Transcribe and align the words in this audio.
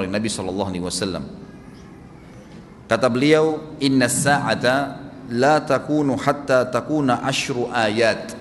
oleh 0.00 0.08
Nabi 0.08 0.28
Shallallahu 0.32 0.70
Alaihi 0.72 0.84
Wasallam. 0.84 1.24
Kata 2.88 3.06
beliau, 3.06 3.76
Inna 3.84 4.08
sa'ata 4.10 4.98
la 5.30 5.62
takunu 5.62 6.18
hatta 6.18 6.66
takuna 6.66 7.22
ashru 7.22 7.70
ayat. 7.70 8.34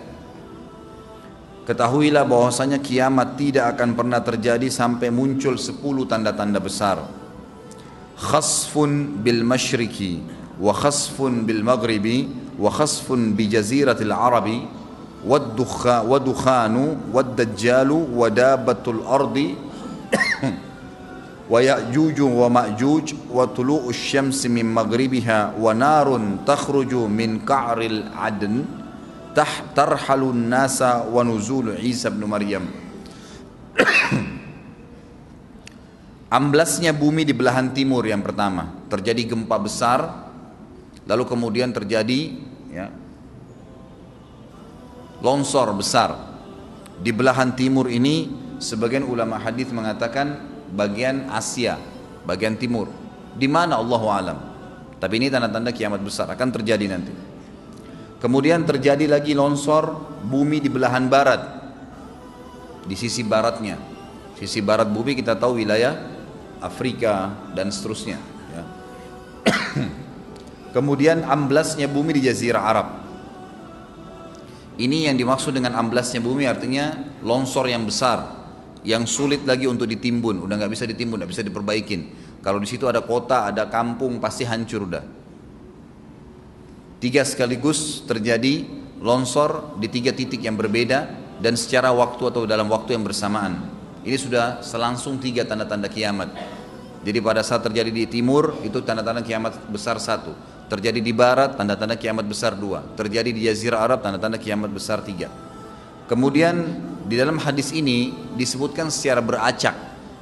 Ketahuilah 1.70 2.26
bahwasanya 2.26 2.82
kiamat 2.82 3.38
tidak 3.38 3.78
akan 3.78 3.94
pernah 3.94 4.18
terjadi 4.26 4.74
sampai 4.74 5.14
muncul 5.14 5.54
sepuluh 5.54 6.10
tanda-tanda 6.10 6.58
besar. 6.58 7.06
Khasfun 8.18 9.22
bil 9.22 9.46
masyriki 9.46 10.26
wa 10.58 10.74
khasfun 10.74 11.46
bil 11.46 11.62
maghribi 11.62 12.26
wa 12.58 12.74
khasfun 12.74 13.38
bi 13.38 13.48
jaziratil 13.48 14.12
arabi 14.12 14.66
wa 15.24 15.38
dukhanu 16.18 17.14
wa 17.14 17.22
dajjalu 17.22 18.18
ardi 19.06 19.56
wa 21.50 21.58
ya'juj 21.58 22.22
wa 22.22 22.46
ma'juj 22.46 23.34
wa 23.34 23.50
tulu'us 23.50 23.98
syamsi 23.98 24.46
min 24.54 24.70
maghribiha 24.70 25.58
wa 25.58 25.74
narun 25.74 26.46
takhruju 26.46 27.10
min 27.10 27.42
ka'ril 27.42 28.06
adn 28.14 28.70
tah 29.34 29.74
tarhalun 29.74 30.46
nasa 30.46 31.02
wa 31.10 31.26
Isa 31.82 32.14
bin 32.14 32.30
Maryam. 32.30 32.70
Amblasnya 36.30 36.94
bumi 36.94 37.26
di 37.26 37.34
belahan 37.34 37.74
timur 37.74 38.06
yang 38.06 38.22
pertama. 38.22 38.70
Terjadi 38.86 39.34
gempa 39.34 39.58
besar 39.58 40.30
lalu 41.10 41.26
kemudian 41.26 41.74
terjadi 41.74 42.38
ya, 42.70 42.94
longsor 45.26 45.74
besar. 45.74 46.30
Di 47.00 47.16
belahan 47.16 47.56
timur 47.56 47.88
ini 47.90 48.28
sebagian 48.60 49.08
ulama 49.08 49.40
hadis 49.40 49.72
mengatakan 49.72 50.49
bagian 50.74 51.30
Asia, 51.30 51.78
bagian 52.26 52.56
timur. 52.56 52.90
Di 53.36 53.48
mana 53.50 53.78
Allah 53.80 54.04
alam. 54.10 54.40
Tapi 55.00 55.14
ini 55.16 55.32
tanda-tanda 55.32 55.72
kiamat 55.72 56.04
besar 56.04 56.28
akan 56.28 56.50
terjadi 56.52 56.86
nanti. 56.92 57.14
Kemudian 58.20 58.68
terjadi 58.68 59.08
lagi 59.08 59.32
longsor 59.32 59.96
bumi 60.28 60.60
di 60.60 60.68
belahan 60.68 61.08
barat. 61.08 61.42
Di 62.84 62.96
sisi 63.00 63.24
baratnya. 63.24 63.80
Sisi 64.36 64.60
barat 64.60 64.92
bumi 64.92 65.16
kita 65.16 65.40
tahu 65.40 65.64
wilayah 65.64 65.96
Afrika 66.60 67.32
dan 67.56 67.72
seterusnya. 67.72 68.20
Ya. 68.52 68.64
Kemudian 70.76 71.24
amblasnya 71.24 71.88
bumi 71.88 72.20
di 72.20 72.28
Jazirah 72.28 72.64
Arab. 72.64 72.88
Ini 74.80 75.12
yang 75.12 75.16
dimaksud 75.20 75.56
dengan 75.56 75.76
amblasnya 75.76 76.24
bumi 76.24 76.48
artinya 76.48 76.96
longsor 77.20 77.68
yang 77.68 77.84
besar 77.84 78.39
yang 78.88 79.04
sulit 79.04 79.44
lagi 79.44 79.68
untuk 79.68 79.88
ditimbun, 79.88 80.48
udah 80.48 80.56
nggak 80.56 80.72
bisa 80.72 80.88
ditimbun, 80.88 81.20
nggak 81.20 81.32
bisa 81.32 81.44
diperbaikin. 81.44 82.02
Kalau 82.40 82.60
di 82.64 82.68
situ 82.68 82.88
ada 82.88 83.04
kota, 83.04 83.52
ada 83.52 83.68
kampung, 83.68 84.24
pasti 84.24 84.48
hancur 84.48 84.88
udah. 84.88 85.04
Tiga 87.00 87.24
sekaligus 87.24 88.04
terjadi 88.04 88.68
longsor 89.00 89.80
di 89.80 89.88
tiga 89.88 90.12
titik 90.12 90.44
yang 90.44 90.60
berbeda 90.60 91.08
dan 91.40 91.56
secara 91.56 91.92
waktu 91.96 92.20
atau 92.28 92.44
dalam 92.44 92.68
waktu 92.68 92.96
yang 92.96 93.04
bersamaan. 93.04 93.72
Ini 94.04 94.16
sudah 94.16 94.64
selangsung 94.64 95.20
tiga 95.20 95.44
tanda-tanda 95.44 95.88
kiamat. 95.92 96.32
Jadi 97.00 97.20
pada 97.24 97.40
saat 97.44 97.64
terjadi 97.64 97.92
di 97.92 98.04
timur 98.08 98.60
itu 98.64 98.84
tanda-tanda 98.84 99.24
kiamat 99.24 99.56
besar 99.72 100.00
satu. 100.00 100.36
Terjadi 100.68 101.00
di 101.00 101.16
barat 101.16 101.56
tanda-tanda 101.56 101.96
kiamat 101.96 102.28
besar 102.28 102.56
dua. 102.56 102.84
Terjadi 102.96 103.32
di 103.32 103.48
Jazirah 103.48 103.80
Arab 103.80 104.04
tanda-tanda 104.04 104.36
kiamat 104.36 104.68
besar 104.72 105.00
tiga. 105.04 105.32
Kemudian 106.12 106.56
di 107.10 107.18
dalam 107.18 107.42
hadis 107.42 107.74
ini 107.74 108.14
disebutkan 108.38 108.94
secara 108.94 109.18
beracak. 109.18 109.74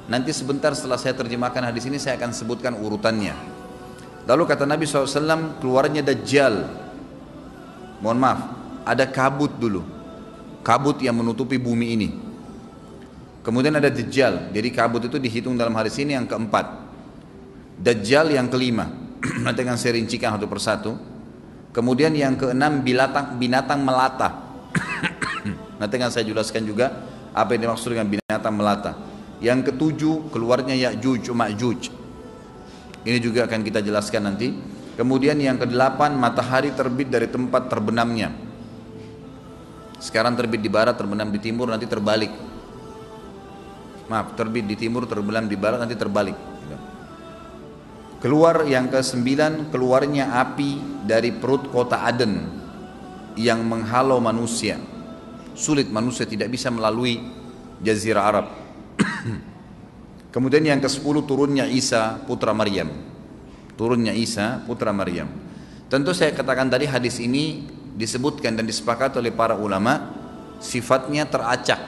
Nanti 0.08 0.32
sebentar 0.32 0.72
setelah 0.72 0.96
saya 0.96 1.12
terjemahkan 1.12 1.68
hadis 1.68 1.84
ini 1.84 2.00
saya 2.00 2.16
akan 2.16 2.32
sebutkan 2.32 2.72
urutannya. 2.80 3.36
Lalu 4.24 4.42
kata 4.48 4.64
Nabi 4.64 4.88
SAW 4.88 5.60
keluarnya 5.60 6.00
Dajjal. 6.00 6.64
Mohon 8.00 8.18
maaf, 8.24 8.40
ada 8.88 9.04
kabut 9.04 9.52
dulu. 9.60 9.84
Kabut 10.64 10.96
yang 11.04 11.20
menutupi 11.20 11.60
bumi 11.60 11.86
ini. 11.92 12.08
Kemudian 13.44 13.76
ada 13.76 13.92
Dajjal. 13.92 14.48
Jadi 14.56 14.68
kabut 14.72 15.04
itu 15.04 15.20
dihitung 15.20 15.60
dalam 15.60 15.76
hadis 15.76 16.00
ini 16.00 16.16
yang 16.16 16.24
keempat. 16.24 16.88
Dajjal 17.76 18.32
yang 18.32 18.48
kelima. 18.48 18.88
Nanti 19.44 19.60
akan 19.60 19.76
saya 19.76 19.92
rincikan 20.00 20.40
satu 20.40 20.48
persatu. 20.48 20.96
Kemudian 21.68 22.16
yang 22.16 22.32
keenam 22.40 22.80
binatang, 22.80 23.36
binatang 23.36 23.84
melata 23.84 24.40
Nanti 25.78 25.94
akan 25.94 26.10
saya 26.10 26.26
jelaskan 26.26 26.66
juga 26.66 26.90
apa 27.30 27.54
yang 27.54 27.70
dimaksud 27.70 27.94
dengan 27.94 28.10
binatang 28.10 28.54
melata. 28.54 28.92
Yang 29.38 29.72
ketujuh 29.72 30.34
keluarnya 30.34 30.74
Ya'juj 30.74 31.30
Ma'juj. 31.30 31.80
Ini 33.06 33.18
juga 33.22 33.46
akan 33.46 33.62
kita 33.62 33.78
jelaskan 33.78 34.26
nanti. 34.26 34.50
Kemudian 34.98 35.38
yang 35.38 35.62
kedelapan 35.62 36.18
matahari 36.18 36.74
terbit 36.74 37.06
dari 37.06 37.30
tempat 37.30 37.70
terbenamnya. 37.70 38.34
Sekarang 40.02 40.34
terbit 40.34 40.58
di 40.58 40.66
barat, 40.66 40.98
terbenam 40.98 41.30
di 41.30 41.38
timur, 41.38 41.70
nanti 41.70 41.86
terbalik. 41.86 42.34
Maaf, 44.10 44.34
terbit 44.34 44.66
di 44.66 44.74
timur, 44.74 45.06
terbenam 45.06 45.46
di 45.46 45.54
barat, 45.54 45.78
nanti 45.78 45.94
terbalik. 45.94 46.34
Keluar 48.18 48.66
yang 48.66 48.90
ke 48.90 48.98
sembilan, 48.98 49.70
keluarnya 49.70 50.34
api 50.42 51.06
dari 51.06 51.30
perut 51.30 51.70
kota 51.70 52.02
Aden 52.02 52.34
yang 53.38 53.62
menghalau 53.62 54.18
manusia 54.18 54.97
sulit 55.58 55.90
manusia 55.90 56.22
tidak 56.22 56.54
bisa 56.54 56.70
melalui 56.70 57.18
jazirah 57.82 58.22
Arab. 58.22 58.46
Kemudian 60.34 60.62
yang 60.62 60.78
ke-10 60.78 61.26
turunnya 61.26 61.66
Isa 61.66 62.22
putra 62.22 62.54
Maryam. 62.54 62.86
Turunnya 63.74 64.14
Isa 64.14 64.62
putra 64.62 64.94
Maryam. 64.94 65.26
Tentu 65.90 66.14
saya 66.14 66.30
katakan 66.30 66.70
tadi 66.70 66.86
hadis 66.86 67.18
ini 67.18 67.66
disebutkan 67.98 68.54
dan 68.54 68.62
disepakati 68.62 69.18
oleh 69.18 69.34
para 69.34 69.58
ulama 69.58 70.14
sifatnya 70.62 71.26
teracak. 71.26 71.80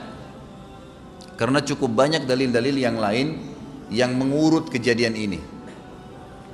Karena 1.38 1.62
cukup 1.62 1.94
banyak 1.94 2.26
dalil-dalil 2.26 2.76
yang 2.76 2.98
lain 2.98 3.38
yang 3.88 4.12
mengurut 4.18 4.68
kejadian 4.68 5.14
ini. 5.14 5.40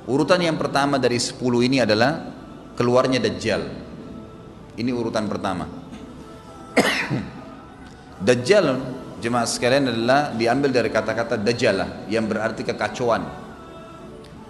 Urutan 0.07 0.39
yang 0.39 0.55
pertama 0.55 0.95
dari 0.95 1.19
10 1.19 1.35
ini 1.67 1.83
adalah 1.83 2.31
keluarnya 2.77 3.19
Dajjal. 3.19 3.63
Ini 4.77 4.91
urutan 4.93 5.27
pertama. 5.27 5.86
Dajjal 8.27 8.65
jemaah 9.21 9.47
sekalian 9.49 9.89
adalah 9.93 10.33
diambil 10.33 10.69
dari 10.73 10.89
kata-kata 10.93 11.37
dajjala 11.37 12.09
yang 12.09 12.25
berarti 12.29 12.65
kekacauan. 12.65 13.23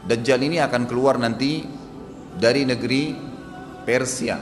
Dajjal 0.07 0.39
ini 0.39 0.63
akan 0.63 0.87
keluar 0.87 1.19
nanti 1.19 1.63
dari 2.35 2.63
negeri 2.63 3.15
Persia. 3.83 4.39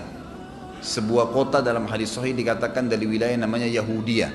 Sebuah 0.86 1.34
kota 1.34 1.66
dalam 1.66 1.90
hadis 1.90 2.14
sahih 2.14 2.38
dikatakan 2.38 2.86
dari 2.86 3.10
wilayah 3.10 3.34
namanya 3.42 3.66
Yahudia. 3.66 4.30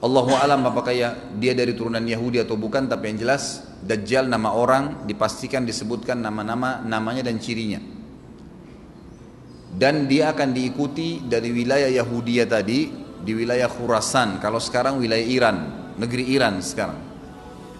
Allahu 0.00 0.32
alam 0.32 0.64
apakah 0.64 0.96
ya 0.96 1.12
dia 1.36 1.52
dari 1.52 1.76
turunan 1.76 2.00
Yahudi 2.00 2.40
atau 2.40 2.56
bukan 2.56 2.88
tapi 2.88 3.12
yang 3.12 3.20
jelas 3.20 3.68
Dajjal 3.84 4.32
nama 4.32 4.56
orang 4.56 5.04
dipastikan 5.04 5.68
disebutkan 5.68 6.24
nama-nama 6.24 6.80
namanya 6.80 7.28
dan 7.28 7.36
cirinya 7.36 7.99
dan 9.80 10.04
dia 10.04 10.36
akan 10.36 10.52
diikuti 10.52 11.24
dari 11.24 11.56
wilayah 11.56 11.88
Yahudia 11.88 12.44
tadi 12.44 12.92
di 13.24 13.32
wilayah 13.32 13.64
Khurasan. 13.64 14.36
Kalau 14.36 14.60
sekarang 14.60 15.00
wilayah 15.00 15.24
Iran 15.24 15.56
negeri 15.96 16.36
Iran 16.36 16.60
sekarang. 16.60 17.00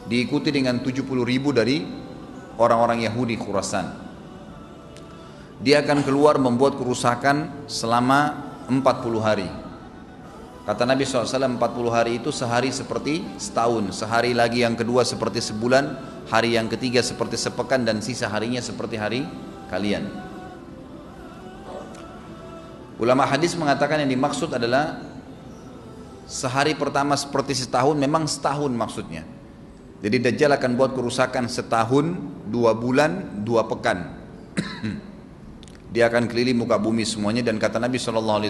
Diikuti 0.09 0.49
dengan 0.49 0.81
70 0.81 1.05
ribu 1.21 1.53
dari 1.53 1.85
orang-orang 2.57 3.05
Yahudi 3.05 3.37
Khurasan. 3.37 4.09
Dia 5.61 5.85
akan 5.85 6.01
keluar 6.01 6.41
membuat 6.41 6.81
kerusakan 6.81 7.69
selama 7.69 8.49
40 8.73 9.21
hari. 9.21 9.49
Kata 10.65 10.89
Nabi 10.89 11.05
SAW 11.05 11.29
40 11.29 11.61
hari 11.93 12.17
itu 12.17 12.33
sehari 12.33 12.73
seperti 12.73 13.29
setahun. 13.37 13.93
Sehari 13.93 14.33
lagi 14.33 14.65
yang 14.65 14.73
kedua 14.73 15.05
seperti 15.05 15.45
sebulan 15.45 16.01
hari 16.33 16.57
yang 16.57 16.65
ketiga 16.65 17.05
seperti 17.05 17.37
sepekan 17.37 17.85
dan 17.85 18.01
sisa 18.01 18.33
harinya 18.33 18.65
seperti 18.65 18.97
hari 18.97 19.21
kalian 19.69 20.30
ulama 23.01 23.25
hadis 23.25 23.57
mengatakan 23.57 24.05
yang 24.05 24.13
dimaksud 24.13 24.53
adalah 24.53 25.01
sehari 26.29 26.77
pertama 26.77 27.17
seperti 27.17 27.57
setahun 27.57 27.97
memang 27.97 28.29
setahun 28.29 28.71
maksudnya. 28.71 29.25
Jadi 30.01 30.17
Dajjal 30.21 30.55
akan 30.57 30.71
buat 30.77 30.93
kerusakan 30.93 31.49
setahun 31.49 32.15
dua 32.47 32.77
bulan 32.77 33.43
dua 33.43 33.65
pekan. 33.67 34.21
Dia 35.93 36.07
akan 36.07 36.31
keliling 36.31 36.55
muka 36.55 36.79
bumi 36.79 37.03
semuanya 37.03 37.43
dan 37.43 37.59
kata 37.59 37.83
Nabi 37.83 37.99
SAW 37.99 38.47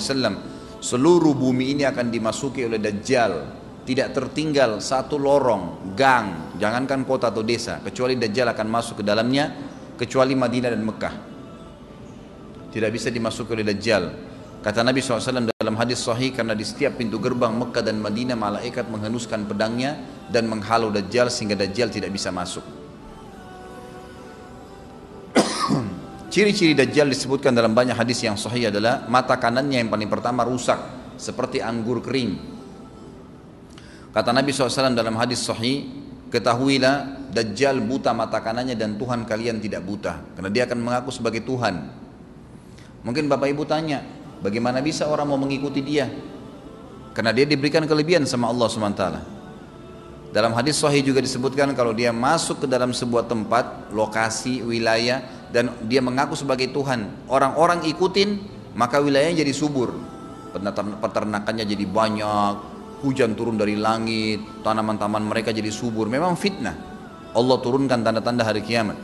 seluruh 0.85 1.33
bumi 1.33 1.73
ini 1.73 1.89
akan 1.89 2.11
dimasuki 2.13 2.67
oleh 2.67 2.83
Dajjal. 2.83 3.63
Tidak 3.81 4.13
tertinggal 4.13 4.79
satu 4.79 5.17
lorong 5.17 5.97
gang 5.97 6.55
jangankan 6.61 7.03
kota 7.09 7.33
atau 7.33 7.41
desa 7.41 7.81
kecuali 7.81 8.15
Dajjal 8.15 8.53
akan 8.53 8.67
masuk 8.69 9.01
ke 9.01 9.05
dalamnya 9.07 9.51
kecuali 9.97 10.37
Madinah 10.37 10.71
dan 10.71 10.83
Mekah. 10.85 11.15
Tidak 12.71 12.91
bisa 12.93 13.09
dimasuki 13.11 13.51
oleh 13.57 13.67
Dajjal 13.67 14.30
Kata 14.61 14.85
Nabi 14.85 15.01
SAW 15.01 15.49
dalam 15.57 15.73
hadis 15.81 16.05
sahih 16.05 16.37
karena 16.37 16.53
di 16.53 16.69
setiap 16.69 17.01
pintu 17.01 17.17
gerbang 17.17 17.49
Mekah 17.57 17.81
dan 17.81 17.97
Madinah 17.97 18.37
malaikat 18.37 18.93
menghenuskan 18.93 19.49
pedangnya 19.49 19.97
dan 20.29 20.53
menghalau 20.53 20.93
Dajjal 20.93 21.33
sehingga 21.33 21.57
Dajjal 21.57 21.89
tidak 21.89 22.13
bisa 22.13 22.29
masuk. 22.29 22.61
Ciri-ciri 26.33 26.77
Dajjal 26.77 27.09
disebutkan 27.09 27.57
dalam 27.57 27.73
banyak 27.73 27.97
hadis 27.97 28.21
yang 28.21 28.37
sahih 28.37 28.69
adalah 28.69 29.09
mata 29.09 29.41
kanannya 29.41 29.81
yang 29.81 29.89
paling 29.89 30.13
pertama 30.13 30.45
rusak 30.45 30.77
seperti 31.17 31.65
anggur 31.65 32.05
kering. 32.05 32.61
Kata 34.13 34.29
Nabi 34.29 34.53
SAW 34.53 34.93
dalam 34.93 35.17
hadis 35.17 35.41
sahih, 35.41 35.89
ketahuilah 36.29 37.33
Dajjal 37.33 37.81
buta 37.81 38.13
mata 38.13 38.45
kanannya 38.45 38.77
dan 38.77 39.01
Tuhan 39.01 39.25
kalian 39.25 39.57
tidak 39.57 39.89
buta. 39.89 40.21
Karena 40.37 40.53
dia 40.53 40.69
akan 40.69 40.79
mengaku 40.85 41.09
sebagai 41.15 41.41
Tuhan. 41.49 41.97
Mungkin 43.01 43.31
Bapak 43.33 43.49
Ibu 43.49 43.65
tanya, 43.65 44.20
Bagaimana 44.41 44.81
bisa 44.81 45.05
orang 45.05 45.29
mau 45.29 45.37
mengikuti 45.37 45.85
dia? 45.85 46.09
Karena 47.13 47.31
dia 47.37 47.45
diberikan 47.45 47.85
kelebihan 47.85 48.25
sama 48.25 48.49
Allah 48.49 48.69
SWT. 48.73 49.05
Dalam 50.31 50.55
hadis 50.55 50.79
sahih 50.79 51.03
juga 51.03 51.19
disebutkan 51.19 51.75
kalau 51.75 51.91
dia 51.91 52.15
masuk 52.15 52.65
ke 52.65 52.67
dalam 52.71 52.95
sebuah 52.95 53.27
tempat, 53.27 53.91
lokasi, 53.91 54.63
wilayah 54.63 55.21
dan 55.51 55.75
dia 55.91 55.99
mengaku 55.99 56.39
sebagai 56.39 56.71
Tuhan, 56.71 57.27
orang-orang 57.27 57.83
ikutin, 57.91 58.39
maka 58.79 59.03
wilayahnya 59.03 59.43
jadi 59.43 59.51
subur. 59.51 59.91
Peternakannya 61.03 61.67
jadi 61.67 61.83
banyak, 61.83 62.55
hujan 63.03 63.35
turun 63.35 63.59
dari 63.59 63.75
langit, 63.75 64.41
tanaman-tanaman 64.63 65.27
mereka 65.27 65.51
jadi 65.51 65.69
subur. 65.69 66.07
Memang 66.07 66.39
fitnah. 66.39 66.79
Allah 67.35 67.59
turunkan 67.59 67.99
tanda-tanda 68.03 68.47
hari 68.47 68.63
kiamat. 68.63 68.99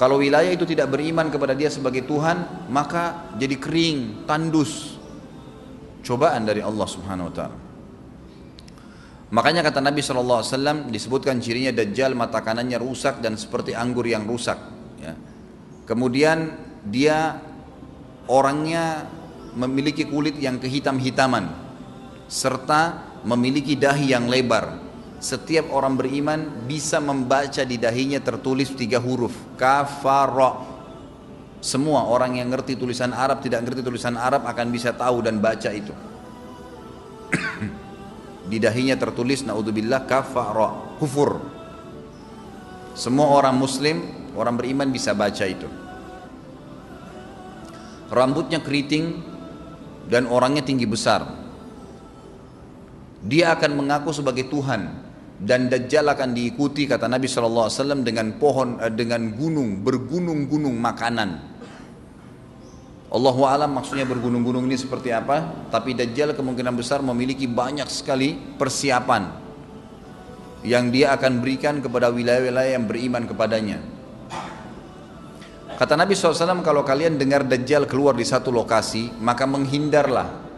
Kalau 0.00 0.16
wilayah 0.16 0.48
itu 0.48 0.64
tidak 0.64 0.96
beriman 0.96 1.28
kepada 1.28 1.52
dia 1.52 1.68
sebagai 1.68 2.08
Tuhan, 2.08 2.64
maka 2.72 3.36
jadi 3.36 3.60
kering, 3.60 4.24
tandus. 4.24 4.96
Cobaan 6.00 6.48
dari 6.48 6.64
Allah 6.64 6.88
Subhanahu 6.88 7.28
wa 7.28 7.34
taala. 7.36 7.56
Makanya 9.30 9.60
kata 9.60 9.84
Nabi 9.84 10.00
SAW 10.00 10.88
disebutkan 10.88 11.36
cirinya 11.44 11.70
Dajjal 11.76 12.16
mata 12.16 12.40
kanannya 12.40 12.80
rusak 12.80 13.20
dan 13.20 13.36
seperti 13.36 13.76
anggur 13.76 14.08
yang 14.08 14.24
rusak. 14.24 14.56
Ya. 14.98 15.14
Kemudian 15.84 16.48
dia 16.88 17.36
orangnya 18.24 19.04
memiliki 19.52 20.08
kulit 20.08 20.40
yang 20.40 20.56
kehitam-hitaman 20.56 21.46
serta 22.24 23.04
memiliki 23.22 23.76
dahi 23.76 24.16
yang 24.16 24.32
lebar 24.32 24.89
setiap 25.20 25.68
orang 25.68 26.00
beriman 26.00 26.64
bisa 26.64 26.96
membaca 26.96 27.60
di 27.60 27.76
dahinya 27.76 28.16
tertulis 28.24 28.72
tiga 28.72 28.96
huruf. 28.96 29.36
Kafara. 29.60 30.64
Semua 31.60 32.08
orang 32.08 32.40
yang 32.40 32.48
ngerti 32.48 32.72
tulisan 32.72 33.12
Arab 33.12 33.44
tidak 33.44 33.68
ngerti 33.68 33.84
tulisan 33.84 34.16
Arab 34.16 34.48
akan 34.48 34.66
bisa 34.72 34.96
tahu 34.96 35.20
dan 35.20 35.36
baca 35.44 35.68
itu. 35.76 35.92
Di 38.50 38.56
dahinya 38.56 38.96
tertulis 38.96 39.44
naudzubillah 39.44 40.08
kafara. 40.08 40.96
Kufur. 40.96 41.36
Semua 42.96 43.28
orang 43.28 43.60
muslim 43.60 44.00
orang 44.32 44.56
beriman 44.56 44.88
bisa 44.88 45.12
baca 45.12 45.44
itu. 45.44 45.68
Rambutnya 48.08 48.64
keriting 48.64 49.20
dan 50.08 50.24
orangnya 50.32 50.64
tinggi 50.64 50.88
besar. 50.88 51.28
Dia 53.20 53.52
akan 53.52 53.84
mengaku 53.84 54.16
sebagai 54.16 54.48
Tuhan 54.48 55.09
dan 55.40 55.72
Dajjal 55.72 56.04
akan 56.04 56.36
diikuti 56.36 56.84
kata 56.84 57.08
Nabi 57.08 57.24
SAW 57.24 58.04
dengan 58.04 58.36
pohon 58.36 58.76
eh, 58.76 58.92
dengan 58.92 59.32
gunung 59.32 59.80
bergunung-gunung 59.80 60.76
makanan. 60.76 61.48
Allahu 63.10 63.42
alam 63.42 63.74
maksudnya 63.74 64.06
bergunung-gunung 64.06 64.70
ini 64.70 64.78
seperti 64.78 65.10
apa 65.10 65.66
tapi 65.72 65.96
Dajjal 65.96 66.36
kemungkinan 66.36 66.76
besar 66.76 67.00
memiliki 67.00 67.48
banyak 67.48 67.88
sekali 67.88 68.36
persiapan 68.36 69.32
yang 70.60 70.92
dia 70.92 71.16
akan 71.16 71.40
berikan 71.40 71.80
kepada 71.80 72.12
wilayah-wilayah 72.12 72.76
yang 72.76 72.84
beriman 72.84 73.24
kepadanya. 73.24 73.80
Kata 75.80 75.96
Nabi 75.96 76.12
SAW 76.12 76.60
kalau 76.60 76.84
kalian 76.84 77.16
dengar 77.16 77.48
Dajjal 77.48 77.88
keluar 77.88 78.12
di 78.12 78.28
satu 78.28 78.52
lokasi 78.52 79.08
maka 79.24 79.48
menghindarlah. 79.48 80.52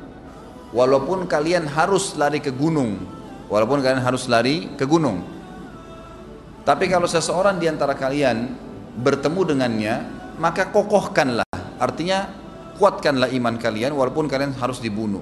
Walaupun 0.75 1.31
kalian 1.31 1.71
harus 1.71 2.17
lari 2.19 2.41
ke 2.43 2.51
gunung 2.51 3.22
Walaupun 3.53 3.85
kalian 3.85 4.01
harus 4.01 4.33
lari 4.33 4.73
ke 4.81 4.89
gunung. 4.89 5.21
Tapi 6.65 6.89
kalau 6.89 7.05
seseorang 7.05 7.61
di 7.61 7.69
antara 7.69 7.93
kalian 7.93 8.49
bertemu 8.97 9.41
dengannya, 9.53 9.95
maka 10.41 10.73
kokohkanlah. 10.73 11.45
Artinya 11.77 12.33
kuatkanlah 12.81 13.29
iman 13.37 13.61
kalian 13.61 13.93
walaupun 13.93 14.25
kalian 14.25 14.57
harus 14.57 14.81
dibunuh. 14.81 15.21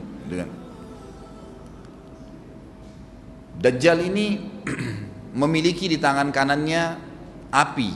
Dajjal 3.59 3.99
ini 4.06 4.38
memiliki 5.43 5.91
di 5.91 5.99
tangan 5.99 6.31
kanannya 6.31 6.82
api, 7.50 7.91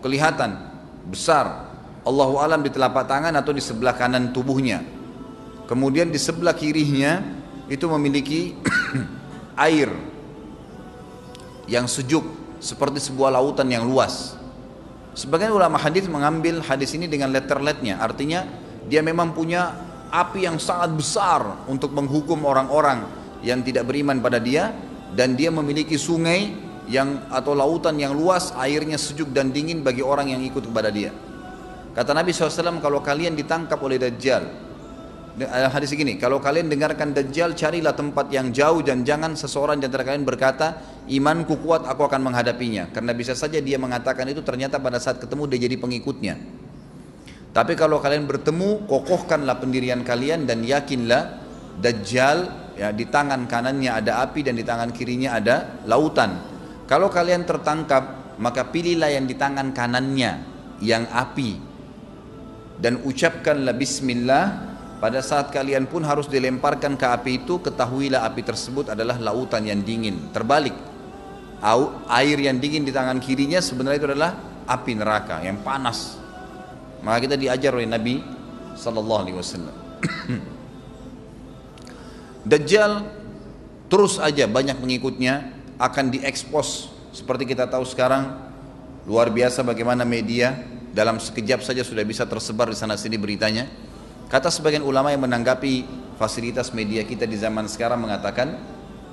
kelihatan 0.00 0.56
besar. 1.04 1.68
Allahu 2.06 2.40
alam 2.40 2.64
di 2.64 2.70
telapak 2.70 3.04
tangan 3.04 3.34
atau 3.34 3.52
di 3.52 3.60
sebelah 3.60 3.92
kanan 3.92 4.32
tubuhnya. 4.32 4.80
Kemudian 5.68 6.08
di 6.08 6.16
sebelah 6.16 6.54
kirinya 6.54 7.18
itu 7.66 7.84
memiliki 7.90 8.54
air 9.56 9.90
yang 11.66 11.90
sejuk 11.90 12.24
seperti 12.62 13.02
sebuah 13.02 13.34
lautan 13.34 13.66
yang 13.68 13.84
luas. 13.84 14.38
Sebagian 15.16 15.52
ulama 15.52 15.80
hadis 15.80 16.04
mengambil 16.06 16.60
hadis 16.60 16.92
ini 16.92 17.08
dengan 17.08 17.32
letter-letternya, 17.32 17.98
artinya 17.98 18.44
dia 18.86 19.00
memang 19.00 19.32
punya 19.32 19.72
api 20.12 20.46
yang 20.46 20.60
sangat 20.60 20.92
besar 20.94 21.66
untuk 21.66 21.90
menghukum 21.90 22.44
orang-orang 22.46 23.02
yang 23.42 23.64
tidak 23.64 23.88
beriman 23.88 24.22
pada 24.22 24.38
dia 24.38 24.70
dan 25.12 25.34
dia 25.34 25.50
memiliki 25.50 25.98
sungai 25.98 26.54
yang 26.86 27.26
atau 27.30 27.52
lautan 27.52 27.98
yang 27.98 28.14
luas 28.14 28.54
airnya 28.54 28.94
sejuk 28.94 29.34
dan 29.34 29.50
dingin 29.50 29.82
bagi 29.82 30.06
orang 30.06 30.30
yang 30.30 30.42
ikut 30.46 30.62
kepada 30.70 30.88
dia 30.90 31.10
kata 31.98 32.14
Nabi 32.14 32.30
SAW 32.30 32.78
kalau 32.78 33.02
kalian 33.02 33.34
ditangkap 33.34 33.78
oleh 33.82 33.98
Dajjal 33.98 34.46
hadis 35.44 35.92
begini, 35.92 36.16
kalau 36.16 36.40
kalian 36.40 36.72
dengarkan 36.72 37.12
Dajjal 37.12 37.52
carilah 37.52 37.92
tempat 37.92 38.32
yang 38.32 38.48
jauh 38.56 38.80
dan 38.80 39.04
jangan 39.04 39.36
seseorang 39.36 39.76
di 39.76 39.84
antara 39.84 40.00
kalian 40.00 40.24
berkata, 40.24 40.80
imanku 41.12 41.60
kuat 41.60 41.84
aku 41.84 42.08
akan 42.08 42.32
menghadapinya. 42.32 42.88
Karena 42.88 43.12
bisa 43.12 43.36
saja 43.36 43.60
dia 43.60 43.76
mengatakan 43.76 44.24
itu 44.32 44.40
ternyata 44.40 44.80
pada 44.80 44.96
saat 44.96 45.20
ketemu 45.20 45.44
dia 45.52 45.68
jadi 45.68 45.76
pengikutnya. 45.76 46.34
Tapi 47.52 47.72
kalau 47.76 48.00
kalian 48.00 48.24
bertemu, 48.24 48.88
kokohkanlah 48.88 49.60
pendirian 49.60 50.00
kalian 50.00 50.48
dan 50.48 50.64
yakinlah 50.64 51.44
Dajjal 51.76 52.72
ya 52.80 52.88
di 52.92 53.04
tangan 53.04 53.44
kanannya 53.44 53.92
ada 53.92 54.24
api 54.24 54.40
dan 54.40 54.56
di 54.56 54.64
tangan 54.64 54.88
kirinya 54.96 55.36
ada 55.36 55.84
lautan. 55.84 56.40
Kalau 56.88 57.12
kalian 57.12 57.44
tertangkap, 57.44 58.36
maka 58.40 58.72
pilihlah 58.72 59.12
yang 59.12 59.28
di 59.28 59.36
tangan 59.36 59.76
kanannya 59.76 60.32
yang 60.80 61.04
api 61.12 61.60
dan 62.80 63.00
ucapkanlah 63.04 63.72
bismillah 63.72 64.75
pada 64.96 65.20
saat 65.20 65.52
kalian 65.52 65.84
pun 65.84 66.00
harus 66.00 66.24
dilemparkan 66.24 66.96
ke 66.96 67.04
api 67.04 67.44
itu, 67.44 67.60
ketahuilah 67.60 68.24
api 68.24 68.40
tersebut 68.40 68.96
adalah 68.96 69.20
lautan 69.20 69.68
yang 69.68 69.84
dingin. 69.84 70.32
Terbalik, 70.32 70.72
air 72.08 72.38
yang 72.40 72.56
dingin 72.56 72.84
di 72.84 72.92
tangan 72.96 73.20
kirinya 73.20 73.60
sebenarnya 73.60 73.98
itu 74.00 74.08
adalah 74.16 74.32
api 74.64 74.92
neraka 74.96 75.44
yang 75.44 75.60
panas. 75.60 76.16
Maka 77.04 77.28
kita 77.28 77.36
diajar 77.36 77.76
oleh 77.76 77.84
Nabi 77.84 78.24
Sallallahu 78.72 79.20
Alaihi 79.20 79.36
Wasallam. 79.36 79.76
Dajjal 82.50 82.92
terus 83.92 84.16
aja 84.16 84.48
banyak 84.48 84.80
pengikutnya 84.80 85.52
akan 85.76 86.08
diekspos 86.08 86.88
seperti 87.12 87.44
kita 87.44 87.68
tahu 87.68 87.84
sekarang 87.84 88.32
luar 89.04 89.30
biasa 89.30 89.62
bagaimana 89.62 90.02
media 90.08 90.56
dalam 90.90 91.20
sekejap 91.20 91.60
saja 91.62 91.84
sudah 91.84 92.02
bisa 92.02 92.24
tersebar 92.24 92.72
di 92.72 92.78
sana 92.78 92.96
sini 92.96 93.20
beritanya 93.20 93.68
Kata 94.26 94.50
sebagian 94.50 94.82
ulama 94.82 95.14
yang 95.14 95.22
menanggapi 95.22 95.86
fasilitas 96.18 96.74
media 96.74 97.06
kita 97.06 97.24
di 97.30 97.38
zaman 97.38 97.70
sekarang 97.70 98.02
mengatakan 98.02 98.58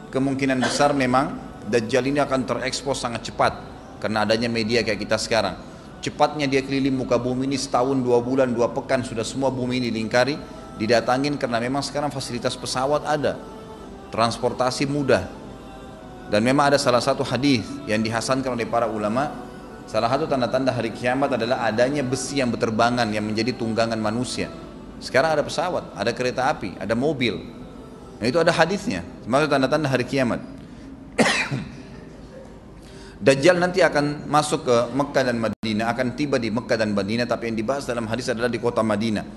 kemungkinan 0.09 0.57
besar 0.57 0.93
memang 0.97 1.53
Dajjal 1.63 2.11
ini 2.11 2.19
akan 2.19 2.43
terekspos 2.43 2.99
sangat 2.99 3.31
cepat 3.31 3.55
karena 4.03 4.27
adanya 4.27 4.51
media 4.51 4.83
kayak 4.83 4.99
kita 4.99 5.15
sekarang. 5.15 5.55
Cepatnya 6.03 6.43
dia 6.43 6.59
keliling 6.59 6.91
muka 6.91 7.15
bumi 7.15 7.47
ini 7.47 7.55
setahun, 7.55 7.95
dua 8.03 8.19
bulan, 8.19 8.51
dua 8.51 8.67
pekan 8.75 8.99
sudah 9.07 9.23
semua 9.23 9.47
bumi 9.47 9.79
ini 9.79 9.87
dilingkari, 9.87 10.35
didatangin 10.75 11.39
karena 11.39 11.63
memang 11.63 11.79
sekarang 11.79 12.11
fasilitas 12.11 12.59
pesawat 12.59 13.07
ada, 13.07 13.39
transportasi 14.11 14.83
mudah. 14.91 15.23
Dan 16.27 16.43
memang 16.43 16.75
ada 16.75 16.79
salah 16.81 16.99
satu 16.99 17.23
hadis 17.23 17.63
yang 17.87 18.03
dihasankan 18.03 18.51
oleh 18.51 18.67
para 18.67 18.91
ulama, 18.91 19.31
salah 19.87 20.11
satu 20.11 20.27
tanda-tanda 20.27 20.75
hari 20.75 20.91
kiamat 20.91 21.39
adalah 21.39 21.63
adanya 21.63 22.03
besi 22.03 22.43
yang 22.43 22.51
berterbangan 22.51 23.07
yang 23.07 23.23
menjadi 23.23 23.55
tunggangan 23.55 23.95
manusia. 23.95 24.51
Sekarang 25.03 25.35
ada 25.35 25.43
pesawat, 25.43 25.91
ada 25.99 26.15
kereta 26.15 26.47
api, 26.47 26.79
ada 26.79 26.95
mobil. 26.95 27.43
Nah, 28.23 28.31
itu 28.31 28.39
ada 28.39 28.55
hadisnya. 28.55 29.03
Maksud 29.27 29.51
tanda-tanda 29.51 29.91
hari 29.91 30.07
kiamat. 30.07 30.39
Dajjal 33.27 33.59
nanti 33.59 33.83
akan 33.83 34.31
masuk 34.31 34.63
ke 34.63 34.75
Mekah 34.95 35.23
dan 35.27 35.43
Madinah, 35.43 35.91
akan 35.91 36.15
tiba 36.15 36.39
di 36.39 36.47
Mekah 36.47 36.79
dan 36.79 36.95
Madinah, 36.95 37.27
tapi 37.27 37.51
yang 37.51 37.59
dibahas 37.59 37.83
dalam 37.83 38.07
hadis 38.07 38.31
adalah 38.31 38.47
di 38.47 38.63
kota 38.63 38.79
Madinah. 38.79 39.27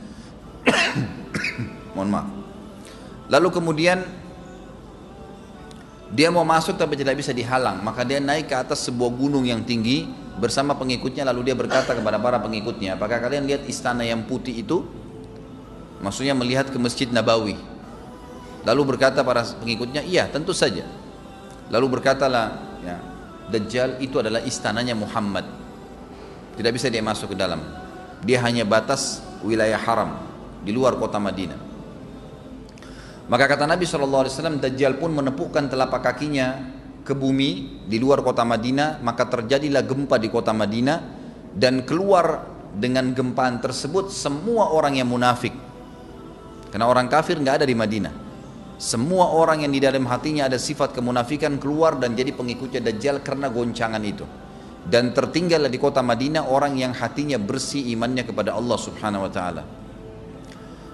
Mohon 1.99 2.09
maaf. 2.15 2.29
Lalu 3.27 3.49
kemudian 3.51 4.07
dia 6.15 6.31
mau 6.31 6.47
masuk 6.47 6.79
tapi 6.79 6.95
tidak 6.95 7.19
bisa 7.19 7.35
dihalang, 7.35 7.83
maka 7.83 8.07
dia 8.07 8.23
naik 8.23 8.47
ke 8.47 8.55
atas 8.55 8.87
sebuah 8.87 9.11
gunung 9.11 9.43
yang 9.43 9.67
tinggi 9.67 10.07
bersama 10.39 10.79
pengikutnya 10.79 11.27
lalu 11.27 11.51
dia 11.51 11.59
berkata 11.59 11.91
kepada 11.91 12.23
para 12.23 12.39
pengikutnya, 12.39 12.95
"Apakah 12.95 13.19
kalian 13.19 13.51
lihat 13.51 13.67
istana 13.67 14.07
yang 14.07 14.31
putih 14.31 14.63
itu?" 14.63 15.06
Maksudnya 16.01 16.37
melihat 16.37 16.69
ke 16.69 16.77
Masjid 16.77 17.09
Nabawi. 17.09 17.57
Lalu 18.67 18.83
berkata 18.97 19.23
para 19.23 19.47
pengikutnya, 19.63 20.03
"Iya, 20.03 20.29
tentu 20.29 20.53
saja." 20.53 20.85
Lalu 21.71 21.99
berkatalah, 21.99 22.79
ya, 22.83 22.97
Dajjal 23.47 24.03
itu 24.03 24.19
adalah 24.19 24.43
istananya 24.43 24.99
Muhammad. 24.99 25.47
Tidak 26.59 26.73
bisa 26.75 26.91
dia 26.91 27.03
masuk 27.03 27.35
ke 27.35 27.37
dalam. 27.39 27.63
Dia 28.27 28.43
hanya 28.43 28.67
batas 28.67 29.23
wilayah 29.47 29.79
haram 29.79 30.19
di 30.67 30.75
luar 30.75 30.99
kota 30.99 31.23
Madinah. 31.23 31.59
Maka 33.27 33.45
kata 33.51 33.67
Nabi 33.67 33.87
SAW, 33.87 34.59
Dajjal 34.59 34.99
pun 34.99 35.15
menepukkan 35.15 35.71
telapak 35.71 36.03
kakinya 36.03 36.59
ke 37.07 37.15
bumi 37.15 37.83
di 37.87 38.03
luar 38.03 38.23
kota 38.23 38.43
Madinah, 38.43 39.03
maka 39.03 39.31
terjadilah 39.31 39.83
gempa 39.87 40.19
di 40.19 40.27
kota 40.31 40.51
Madinah 40.51 40.99
dan 41.55 41.87
keluar 41.87 42.47
dengan 42.75 43.15
gempaan 43.15 43.63
tersebut 43.63 44.11
semua 44.11 44.75
orang 44.75 44.99
yang 44.99 45.11
munafik. 45.11 45.55
Karena 46.77 46.93
orang 46.93 47.09
kafir 47.09 47.41
nggak 47.41 47.65
ada 47.65 47.65
di 47.65 47.73
Madinah. 47.73 48.13
Semua 48.77 49.33
orang 49.33 49.65
yang 49.65 49.73
di 49.73 49.81
dalam 49.81 50.05
hatinya 50.13 50.45
ada 50.45 50.61
sifat 50.61 50.93
kemunafikan 50.93 51.57
keluar 51.57 51.97
dan 51.97 52.13
jadi 52.13 52.37
pengikutnya 52.37 52.85
Dajjal 52.85 53.25
karena 53.25 53.49
goncangan 53.49 54.05
itu. 54.05 54.29
Dan 54.85 55.17
tertinggallah 55.17 55.73
di 55.73 55.81
kota 55.81 56.05
Madinah 56.05 56.53
orang 56.53 56.77
yang 56.77 56.93
hatinya 56.93 57.41
bersih 57.41 57.81
imannya 57.97 58.29
kepada 58.29 58.53
Allah 58.53 58.77
Subhanahu 58.77 59.25
wa 59.25 59.33
taala. 59.33 59.65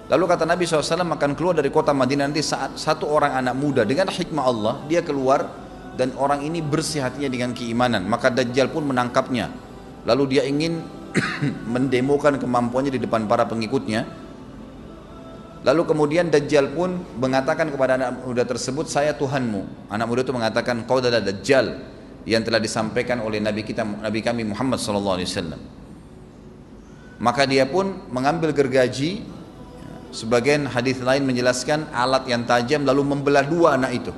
Lalu 0.07 0.25
kata 0.31 0.47
Nabi 0.47 0.71
SAW 0.71 1.03
akan 1.03 1.35
keluar 1.35 1.59
dari 1.59 1.75
kota 1.75 1.91
Madinah 1.91 2.31
nanti 2.31 2.47
saat 2.47 2.79
satu 2.79 3.11
orang 3.11 3.43
anak 3.43 3.59
muda 3.59 3.83
dengan 3.83 4.07
hikmah 4.07 4.45
Allah 4.47 4.75
dia 4.87 5.03
keluar 5.03 5.51
dan 5.99 6.15
orang 6.15 6.47
ini 6.47 6.62
bersih 6.62 7.03
hatinya 7.03 7.27
dengan 7.27 7.59
keimanan 7.59 8.07
maka 8.07 8.31
Dajjal 8.31 8.71
pun 8.71 8.87
menangkapnya 8.87 9.51
lalu 10.07 10.39
dia 10.39 10.47
ingin 10.47 10.79
mendemokan 11.75 12.39
kemampuannya 12.39 12.95
di 12.95 13.03
depan 13.03 13.27
para 13.27 13.51
pengikutnya 13.51 14.22
lalu 15.62 15.83
kemudian 15.87 16.31
Dajjal 16.31 16.75
pun 16.75 17.02
mengatakan 17.19 17.71
kepada 17.71 17.95
anak 17.99 18.23
muda 18.26 18.42
tersebut 18.47 18.90
saya 18.90 19.14
Tuhanmu 19.14 19.88
anak 19.90 20.07
muda 20.07 20.21
itu 20.26 20.35
mengatakan 20.35 20.83
kau 20.87 20.99
adalah 20.99 21.23
Dajjal 21.23 21.78
yang 22.26 22.42
telah 22.42 22.62
disampaikan 22.62 23.23
oleh 23.23 23.42
Nabi 23.42 23.66
kita 23.66 23.83
Nabi 23.83 24.23
kami 24.23 24.47
Muhammad 24.47 24.78
SAW 24.78 25.19
maka 27.23 27.42
dia 27.47 27.66
pun 27.66 28.11
mengambil 28.11 28.50
gergaji 28.50 29.23
Sebagian 30.12 30.69
hadis 30.69 31.00
lain 31.00 31.25
menjelaskan 31.25 31.88
alat 31.88 32.28
yang 32.28 32.45
tajam 32.45 32.85
lalu 32.85 33.00
membelah 33.00 33.49
dua 33.49 33.81
anak 33.81 33.97
itu. 33.97 34.12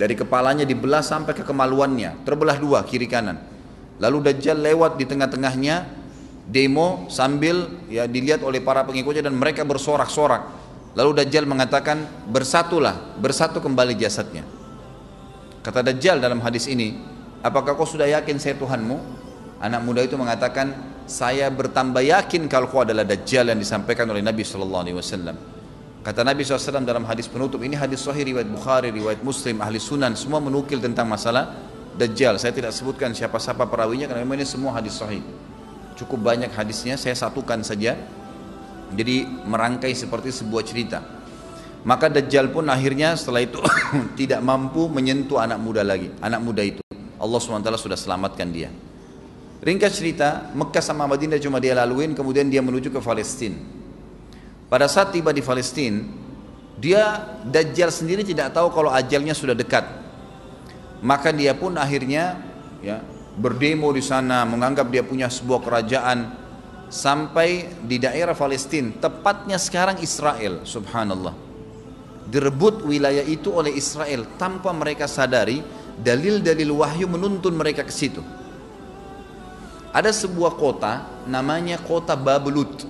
Dari 0.00 0.16
kepalanya 0.16 0.64
dibelah 0.64 1.04
sampai 1.04 1.36
ke 1.36 1.44
kemaluannya, 1.44 2.24
terbelah 2.24 2.56
dua 2.56 2.80
kiri 2.80 3.04
kanan. 3.04 3.36
Lalu 4.00 4.32
Dajjal 4.32 4.56
lewat 4.56 4.96
di 4.96 5.04
tengah-tengahnya 5.04 6.01
demo 6.46 7.06
sambil 7.06 7.86
ya 7.86 8.10
dilihat 8.10 8.42
oleh 8.42 8.58
para 8.58 8.82
pengikutnya 8.82 9.30
dan 9.30 9.34
mereka 9.38 9.62
bersorak-sorak. 9.62 10.62
Lalu 10.92 11.24
Dajjal 11.24 11.48
mengatakan 11.48 12.04
bersatulah, 12.28 13.16
bersatu 13.16 13.64
kembali 13.64 13.96
jasadnya. 13.96 14.44
Kata 15.64 15.80
Dajjal 15.80 16.20
dalam 16.20 16.44
hadis 16.44 16.68
ini, 16.68 17.00
apakah 17.40 17.72
kau 17.78 17.88
sudah 17.88 18.04
yakin 18.04 18.36
saya 18.36 18.60
Tuhanmu? 18.60 19.24
Anak 19.62 19.80
muda 19.88 20.04
itu 20.04 20.20
mengatakan, 20.20 20.92
saya 21.08 21.48
bertambah 21.48 22.04
yakin 22.04 22.44
kalau 22.44 22.68
kau 22.68 22.84
adalah 22.84 23.08
Dajjal 23.08 23.48
yang 23.48 23.60
disampaikan 23.62 24.04
oleh 24.10 24.20
Nabi 24.20 24.44
Sallallahu 24.44 24.82
Alaihi 24.84 24.98
Wasallam. 25.00 25.36
Kata 26.02 26.26
Nabi 26.26 26.42
SAW 26.42 26.82
dalam 26.82 27.06
hadis 27.06 27.30
penutup 27.30 27.62
ini 27.62 27.78
hadis 27.78 28.02
Sahih 28.02 28.26
riwayat 28.26 28.50
Bukhari, 28.50 28.90
riwayat 28.90 29.22
Muslim, 29.22 29.62
ahli 29.62 29.78
Sunan 29.78 30.18
semua 30.18 30.42
menukil 30.42 30.82
tentang 30.82 31.06
masalah 31.06 31.54
Dajjal. 31.94 32.42
Saya 32.42 32.50
tidak 32.50 32.74
sebutkan 32.74 33.14
siapa-siapa 33.14 33.70
perawinya 33.70 34.10
karena 34.10 34.26
memang 34.26 34.42
ini 34.42 34.46
semua 34.50 34.74
hadis 34.74 34.98
Sahih. 34.98 35.22
Cukup 36.02 36.18
banyak 36.18 36.50
hadisnya, 36.50 36.98
saya 36.98 37.14
satukan 37.14 37.62
saja. 37.62 37.94
Jadi 38.92 39.22
merangkai 39.46 39.94
seperti 39.94 40.34
sebuah 40.34 40.66
cerita. 40.66 40.98
Maka 41.86 42.10
Dajjal 42.10 42.50
pun 42.50 42.66
akhirnya 42.66 43.14
setelah 43.14 43.42
itu 43.42 43.58
tidak 44.20 44.42
mampu 44.42 44.90
menyentuh 44.90 45.38
anak 45.38 45.62
muda 45.62 45.86
lagi, 45.86 46.10
anak 46.18 46.42
muda 46.42 46.62
itu. 46.66 46.82
Allah 47.22 47.38
SWT 47.38 47.70
sudah 47.78 47.94
selamatkan 47.94 48.50
dia. 48.50 48.70
Ringkas 49.62 49.94
cerita, 49.94 50.50
Mekah 50.58 50.82
sama 50.82 51.06
Madinah 51.06 51.38
cuma 51.38 51.62
dia 51.62 51.78
laluin, 51.78 52.18
kemudian 52.18 52.50
dia 52.50 52.58
menuju 52.58 52.90
ke 52.90 52.98
Palestina. 52.98 53.54
Pada 54.66 54.90
saat 54.90 55.14
tiba 55.14 55.30
di 55.30 55.38
Palestina, 55.38 56.02
dia 56.82 57.30
Dajjal 57.46 57.94
sendiri 57.94 58.26
tidak 58.26 58.50
tahu 58.50 58.74
kalau 58.74 58.90
ajalnya 58.90 59.38
sudah 59.38 59.54
dekat. 59.54 59.86
Maka 60.98 61.30
dia 61.30 61.54
pun 61.54 61.78
akhirnya 61.78 62.42
ya, 62.82 63.06
berdemo 63.36 63.88
di 63.92 64.04
sana, 64.04 64.44
menganggap 64.44 64.92
dia 64.92 65.00
punya 65.00 65.32
sebuah 65.32 65.64
kerajaan 65.64 66.18
sampai 66.92 67.72
di 67.88 67.96
daerah 67.96 68.36
Palestina, 68.36 68.92
tepatnya 69.00 69.56
sekarang 69.56 70.00
Israel, 70.04 70.64
subhanallah. 70.68 71.32
Direbut 72.28 72.84
wilayah 72.84 73.24
itu 73.24 73.52
oleh 73.52 73.72
Israel 73.76 74.28
tanpa 74.36 74.72
mereka 74.72 75.08
sadari 75.08 75.60
dalil-dalil 76.00 76.70
wahyu 76.72 77.08
menuntun 77.08 77.56
mereka 77.56 77.84
ke 77.84 77.92
situ. 77.92 78.20
Ada 79.92 80.08
sebuah 80.08 80.56
kota 80.56 81.04
namanya 81.28 81.76
kota 81.76 82.16
Babelut. 82.16 82.88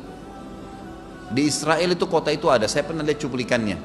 Di 1.33 1.49
Israel 1.49 1.97
itu 1.97 2.07
kota 2.07 2.31
itu 2.31 2.47
ada, 2.47 2.71
saya 2.71 2.87
pernah 2.87 3.03
lihat 3.03 3.19
cuplikannya. 3.19 3.79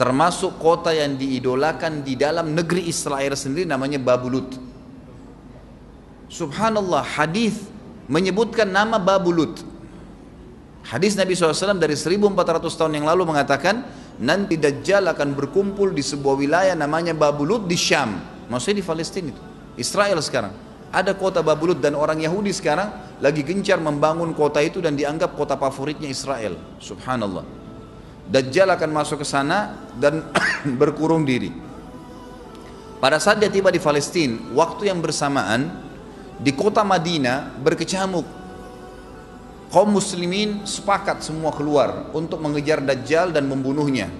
Termasuk 0.00 0.56
kota 0.56 0.96
yang 0.96 1.20
diidolakan 1.20 2.00
di 2.00 2.16
dalam 2.16 2.56
negeri 2.56 2.88
Israel 2.88 3.36
sendiri 3.36 3.68
namanya 3.68 4.00
Babulut. 4.00 4.69
Subhanallah, 6.30 7.02
hadis 7.02 7.66
menyebutkan 8.06 8.70
nama 8.70 9.02
Babulut. 9.02 9.66
Hadis 10.86 11.18
Nabi 11.18 11.34
SAW 11.34 11.76
dari 11.76 11.98
1400 11.98 12.70
tahun 12.70 13.02
yang 13.02 13.06
lalu 13.10 13.26
mengatakan 13.26 13.82
nanti 14.22 14.54
Dajjal 14.54 15.10
akan 15.10 15.34
berkumpul 15.34 15.90
di 15.90 16.00
sebuah 16.06 16.38
wilayah 16.38 16.74
namanya 16.78 17.18
Babulut 17.18 17.66
di 17.66 17.74
Syam. 17.74 18.22
Maksudnya 18.46 18.78
di 18.78 18.86
Palestina 18.86 19.28
itu. 19.34 19.42
Israel 19.74 20.22
sekarang. 20.22 20.54
Ada 20.90 21.18
kota 21.18 21.42
Babulut 21.42 21.82
dan 21.82 21.98
orang 21.98 22.18
Yahudi 22.22 22.50
sekarang 22.54 23.18
lagi 23.22 23.42
gencar 23.46 23.78
membangun 23.78 24.34
kota 24.34 24.58
itu 24.62 24.78
dan 24.78 24.94
dianggap 24.94 25.34
kota 25.34 25.58
favoritnya 25.58 26.10
Israel. 26.10 26.58
Subhanallah. 26.78 27.46
Dajjal 28.30 28.70
akan 28.70 28.90
masuk 28.94 29.22
ke 29.22 29.26
sana 29.26 29.74
dan 29.98 30.30
berkurung 30.80 31.26
diri. 31.26 31.50
Pada 33.02 33.18
saat 33.18 33.42
dia 33.42 33.50
tiba 33.50 33.70
di 33.74 33.82
Palestina, 33.82 34.38
waktu 34.54 34.90
yang 34.90 35.02
bersamaan 35.02 35.89
di 36.40 36.52
kota 36.56 36.80
Madinah 36.80 37.60
berkecamuk. 37.60 38.40
Kaum 39.70 39.94
muslimin 39.94 40.66
sepakat 40.66 41.22
semua 41.22 41.54
keluar 41.54 42.10
untuk 42.10 42.42
mengejar 42.42 42.82
Dajjal 42.82 43.30
dan 43.30 43.46
membunuhnya. 43.46 44.10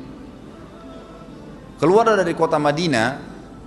Keluar 1.82 2.06
dari 2.06 2.38
kota 2.38 2.54
Madinah, 2.54 3.18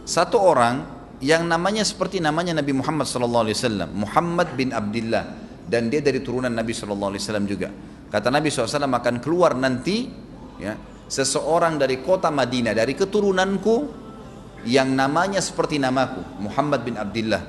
satu 0.07 0.39
orang 0.39 0.93
yang 1.23 1.47
namanya 1.47 1.87
seperti 1.87 2.19
namanya 2.19 2.59
Nabi 2.59 2.75
Muhammad 2.75 3.07
SAW 3.07 3.47
Muhammad 3.95 4.59
bin 4.59 4.75
Abdullah 4.75 5.23
dan 5.63 5.87
dia 5.87 6.03
dari 6.03 6.19
turunan 6.19 6.51
Nabi 6.51 6.75
SAW 6.75 7.15
juga 7.47 7.71
kata 8.11 8.27
Nabi 8.27 8.51
SAW 8.51 8.91
akan 8.91 9.23
keluar 9.23 9.55
nanti 9.55 10.11
ya, 10.59 10.75
seseorang 11.07 11.79
dari 11.79 12.03
kota 12.03 12.27
Madinah 12.27 12.75
dari 12.75 12.91
keturunanku 12.91 13.75
yang 14.67 14.91
namanya 14.91 15.39
seperti 15.39 15.79
namaku 15.79 16.43
Muhammad 16.43 16.83
bin 16.83 16.99
Abdullah 16.99 17.41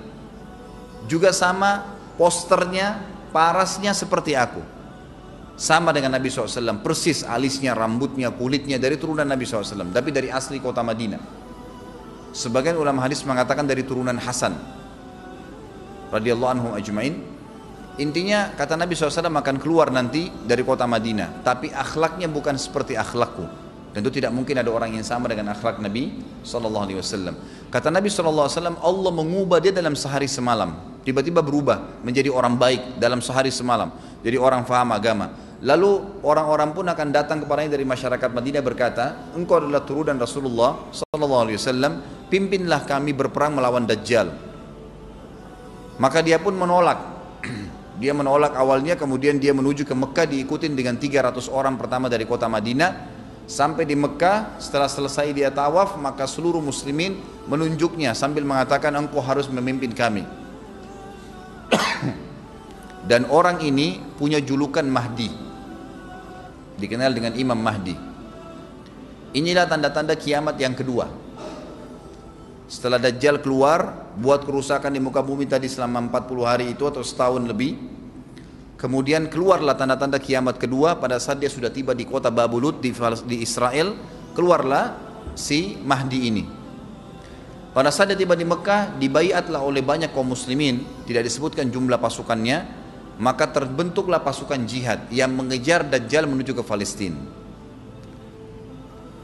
juga 1.11 1.35
sama 1.35 1.97
posternya 2.17 3.01
parasnya 3.35 3.93
seperti 3.93 4.37
aku 4.39 4.63
sama 5.55 5.95
dengan 5.95 6.19
Nabi 6.19 6.31
SAW 6.31 6.83
persis 6.83 7.23
alisnya 7.23 7.79
rambutnya 7.79 8.35
kulitnya 8.35 8.79
dari 8.79 8.99
turunan 8.99 9.27
Nabi 9.27 9.47
SAW 9.47 9.95
tapi 9.95 10.11
dari 10.11 10.29
asli 10.31 10.59
kota 10.59 10.83
Madinah 10.83 11.45
Sebagian 12.35 12.75
ulama 12.75 13.07
hadis 13.07 13.23
mengatakan 13.23 13.63
dari 13.63 13.87
turunan 13.87 14.19
Hasan 14.19 14.59
radhiyallahu 16.11 16.51
anhum 16.51 16.73
ajmain. 16.75 17.23
Intinya 17.95 18.51
kata 18.59 18.75
Nabi 18.75 18.99
SAW 18.99 19.31
akan 19.31 19.57
keluar 19.63 19.95
nanti 19.95 20.27
dari 20.43 20.67
kota 20.67 20.83
Madinah, 20.83 21.47
tapi 21.47 21.71
akhlaknya 21.71 22.27
bukan 22.27 22.59
seperti 22.59 22.99
akhlakku. 22.99 23.47
Tentu 23.95 24.11
tidak 24.11 24.35
mungkin 24.35 24.59
ada 24.59 24.67
orang 24.67 24.99
yang 24.99 25.07
sama 25.07 25.31
dengan 25.31 25.55
akhlak 25.55 25.79
Nabi 25.79 26.11
Wasallam. 26.43 27.39
Kata 27.71 27.95
Nabi 27.95 28.11
Wasallam, 28.11 28.83
Allah 28.83 29.13
mengubah 29.15 29.63
dia 29.63 29.71
dalam 29.71 29.95
sehari 29.95 30.27
semalam. 30.27 30.75
Tiba-tiba 31.05 31.45
berubah 31.45 32.01
menjadi 32.01 32.33
orang 32.33 32.57
baik 32.57 32.97
dalam 32.97 33.21
sehari 33.21 33.53
semalam. 33.53 33.93
Jadi 34.25 34.41
orang 34.41 34.65
faham 34.65 34.89
agama. 34.97 35.37
Lalu 35.65 36.21
orang-orang 36.25 36.77
pun 36.77 36.85
akan 36.89 37.09
datang 37.13 37.39
kepadanya 37.45 37.77
dari 37.77 37.85
masyarakat 37.85 38.31
Madinah 38.33 38.61
berkata, 38.65 39.33
engkau 39.37 39.61
adalah 39.61 39.85
turunan 39.85 40.17
Rasulullah 40.17 40.93
Sallallahu 40.93 41.43
Alaihi 41.49 41.57
Wasallam, 41.61 41.93
pimpinlah 42.29 42.85
kami 42.89 43.13
berperang 43.13 43.57
melawan 43.57 43.85
Dajjal. 43.85 44.33
Maka 46.01 46.21
dia 46.25 46.41
pun 46.41 46.57
menolak. 46.57 46.99
Dia 47.95 48.11
menolak 48.11 48.59
awalnya 48.59 48.99
kemudian 48.99 49.39
dia 49.39 49.55
menuju 49.55 49.87
ke 49.87 49.95
Mekah 49.95 50.27
diikutin 50.27 50.75
dengan 50.75 50.99
300 50.99 51.47
orang 51.47 51.79
pertama 51.79 52.11
dari 52.11 52.27
kota 52.27 52.51
Madinah. 52.51 53.15
Sampai 53.47 53.87
di 53.87 53.95
Mekah 53.95 54.59
setelah 54.59 54.91
selesai 54.91 55.31
dia 55.31 55.55
tawaf 55.55 55.95
maka 56.03 56.27
seluruh 56.27 56.59
muslimin 56.59 57.23
menunjuknya 57.47 58.11
sambil 58.19 58.43
mengatakan 58.43 58.91
engkau 58.99 59.23
harus 59.23 59.47
memimpin 59.47 59.95
kami. 59.95 60.27
Dan 63.11 63.29
orang 63.29 63.61
ini 63.61 64.01
punya 64.17 64.41
julukan 64.41 64.85
Mahdi. 64.85 65.29
Dikenal 66.81 67.13
dengan 67.13 67.33
Imam 67.37 67.59
Mahdi. 67.61 67.95
Inilah 69.35 69.67
tanda-tanda 69.67 70.15
kiamat 70.15 70.57
yang 70.59 70.73
kedua. 70.73 71.11
Setelah 72.65 72.97
Dajjal 72.97 73.45
keluar, 73.45 74.11
buat 74.17 74.47
kerusakan 74.47 74.95
di 74.95 75.01
muka 75.03 75.21
bumi 75.21 75.45
tadi 75.45 75.69
selama 75.69 76.07
40 76.09 76.43
hari 76.49 76.67
itu 76.73 76.87
atau 76.89 77.05
setahun 77.05 77.45
lebih. 77.45 77.77
Kemudian 78.81 79.31
keluarlah 79.31 79.77
tanda-tanda 79.79 80.19
kiamat 80.19 80.59
kedua 80.59 80.99
pada 80.99 81.17
saat 81.23 81.41
dia 81.41 81.49
sudah 81.49 81.71
tiba 81.71 81.95
di 81.95 82.05
kota 82.09 82.33
Babulut 82.33 82.81
di, 82.81 82.93
Israel. 83.39 83.95
Keluarlah 84.35 84.99
si 85.39 85.79
Mahdi 85.83 86.21
ini. 86.31 86.64
Pada 87.75 87.91
saat 87.91 88.15
dia 88.15 88.19
tiba 88.23 88.39
di 88.39 88.47
Mekah, 88.47 88.95
dibaiatlah 89.03 89.59
oleh 89.59 89.83
banyak 89.83 90.15
kaum 90.15 90.31
muslimin, 90.31 90.87
tidak 91.11 91.27
disebutkan 91.27 91.75
jumlah 91.75 91.99
pasukannya, 91.99 92.63
maka 93.19 93.51
terbentuklah 93.51 94.23
pasukan 94.23 94.63
jihad 94.63 95.11
yang 95.11 95.35
mengejar 95.35 95.83
Dajjal 95.83 96.31
menuju 96.31 96.55
ke 96.55 96.63
Palestina. 96.63 97.19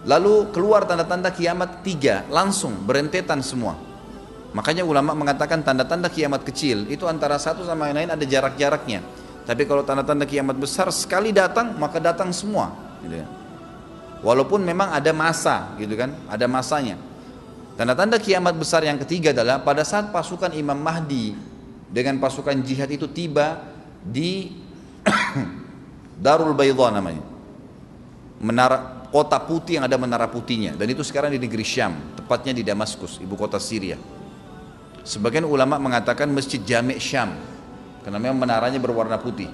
Lalu 0.02 0.50
keluar 0.50 0.82
tanda-tanda 0.82 1.30
kiamat 1.30 1.86
tiga, 1.86 2.26
langsung 2.26 2.74
berentetan 2.82 3.38
semua. 3.38 3.78
Makanya 4.50 4.82
ulama 4.82 5.14
mengatakan 5.14 5.62
tanda-tanda 5.62 6.10
kiamat 6.10 6.42
kecil 6.42 6.90
itu 6.90 7.06
antara 7.06 7.38
satu 7.38 7.62
sama 7.62 7.86
yang 7.86 8.02
lain 8.02 8.10
ada 8.18 8.24
jarak-jaraknya. 8.26 8.98
Tapi 9.46 9.62
kalau 9.62 9.86
tanda-tanda 9.86 10.26
kiamat 10.26 10.58
besar 10.58 10.90
sekali 10.90 11.30
datang 11.30 11.78
maka 11.78 12.02
datang 12.02 12.34
semua. 12.34 12.74
Gitu 12.98 13.14
ya. 13.14 13.26
Walaupun 14.26 14.60
memang 14.60 14.90
ada 14.90 15.14
masa, 15.14 15.70
gitu 15.78 15.94
kan, 15.96 16.12
ada 16.26 16.44
masanya. 16.50 16.98
Tanda-tanda 17.78 18.20
kiamat 18.20 18.56
besar 18.58 18.84
yang 18.84 18.98
ketiga 19.00 19.32
adalah 19.32 19.62
pada 19.62 19.86
saat 19.86 20.12
pasukan 20.12 20.52
Imam 20.52 20.76
Mahdi 20.76 21.32
dengan 21.90 22.20
pasukan 22.20 22.54
jihad 22.62 22.90
itu 22.92 23.10
tiba 23.10 23.62
di 24.02 24.52
Darul 26.24 26.52
Baydha 26.52 26.92
namanya. 26.92 27.24
Menara 28.40 29.08
kota 29.08 29.36
putih 29.40 29.80
yang 29.80 29.84
ada 29.88 29.96
menara 29.96 30.28
putihnya. 30.28 30.76
Dan 30.76 30.92
itu 30.92 31.00
sekarang 31.04 31.32
di 31.32 31.40
negeri 31.40 31.64
Syam 31.64 32.16
tepatnya 32.16 32.56
di 32.56 32.62
Damaskus 32.64 33.20
ibu 33.20 33.34
kota 33.34 33.56
Syria. 33.56 33.96
Sebagian 35.00 35.48
ulama 35.48 35.80
mengatakan 35.80 36.28
masjid 36.28 36.60
Jami' 36.60 37.00
Syam 37.00 37.32
karena 38.04 38.18
memang 38.20 38.44
menaranya 38.44 38.76
berwarna 38.76 39.16
putih. 39.16 39.48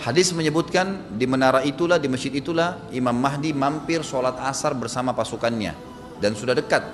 Hadis 0.00 0.32
menyebutkan 0.32 1.12
di 1.12 1.28
menara 1.28 1.60
itulah 1.60 2.00
di 2.00 2.08
masjid 2.08 2.32
itulah 2.32 2.80
Imam 2.88 3.12
Mahdi 3.12 3.52
mampir 3.52 4.00
sholat 4.00 4.40
asar 4.40 4.72
bersama 4.72 5.12
pasukannya 5.12 5.89
dan 6.20 6.36
sudah 6.36 6.52
dekat. 6.52 6.84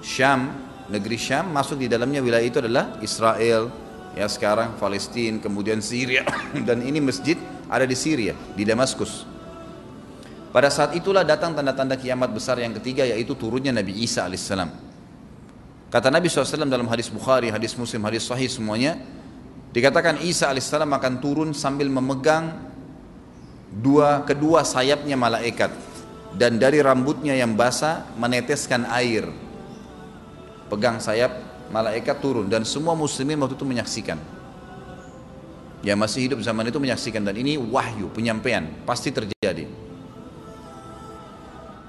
Syam 0.00 0.54
negeri 0.88 1.16
Syam 1.16 1.50
masuk 1.50 1.80
di 1.80 1.90
dalamnya 1.90 2.22
wilayah 2.22 2.46
itu 2.46 2.58
adalah 2.62 2.96
Israel. 3.02 3.68
Ya 4.14 4.30
sekarang 4.30 4.78
Palestina 4.78 5.42
kemudian 5.42 5.82
Syria. 5.82 6.22
Dan 6.68 6.86
ini 6.86 7.02
masjid 7.02 7.34
ada 7.66 7.82
di 7.82 7.98
Syria 7.98 8.38
di 8.54 8.62
Damaskus. 8.62 9.26
Pada 10.54 10.70
saat 10.70 10.94
itulah 10.94 11.26
datang 11.26 11.50
tanda-tanda 11.50 11.98
kiamat 11.98 12.30
besar 12.30 12.62
yang 12.62 12.70
ketiga 12.78 13.02
yaitu 13.02 13.34
turunnya 13.34 13.74
Nabi 13.74 14.06
Isa 14.06 14.22
alaihissalam. 14.22 14.70
Kata 15.90 16.14
Nabi 16.14 16.30
SAW 16.30 16.70
dalam 16.70 16.86
hadis 16.86 17.10
Bukhari, 17.10 17.50
hadis 17.50 17.74
Muslim, 17.74 18.06
hadis 18.06 18.22
Sahih 18.22 18.46
semuanya, 18.46 19.02
dikatakan 19.74 20.22
Isa 20.22 20.46
alaihissalam 20.46 20.90
akan 20.94 21.12
turun 21.18 21.50
sambil 21.58 21.90
memegang 21.90 22.54
dua 23.74 24.22
kedua 24.22 24.62
sayapnya 24.62 25.18
malaikat 25.18 25.74
dan 26.34 26.58
dari 26.58 26.82
rambutnya 26.82 27.34
yang 27.38 27.54
basah 27.54 28.10
meneteskan 28.18 28.86
air. 28.90 29.30
Pegang 30.66 30.98
sayap 30.98 31.30
malaikat 31.70 32.18
turun 32.18 32.50
dan 32.50 32.66
semua 32.66 32.98
muslimin 32.98 33.38
waktu 33.38 33.54
itu 33.54 33.66
menyaksikan. 33.66 34.18
Yang 35.84 35.98
masih 36.00 36.20
hidup 36.30 36.38
zaman 36.40 36.64
itu 36.72 36.80
menyaksikan 36.80 37.22
dan 37.22 37.36
ini 37.36 37.60
wahyu 37.60 38.08
penyampaian 38.10 38.66
pasti 38.88 39.12
terjadi. 39.12 39.68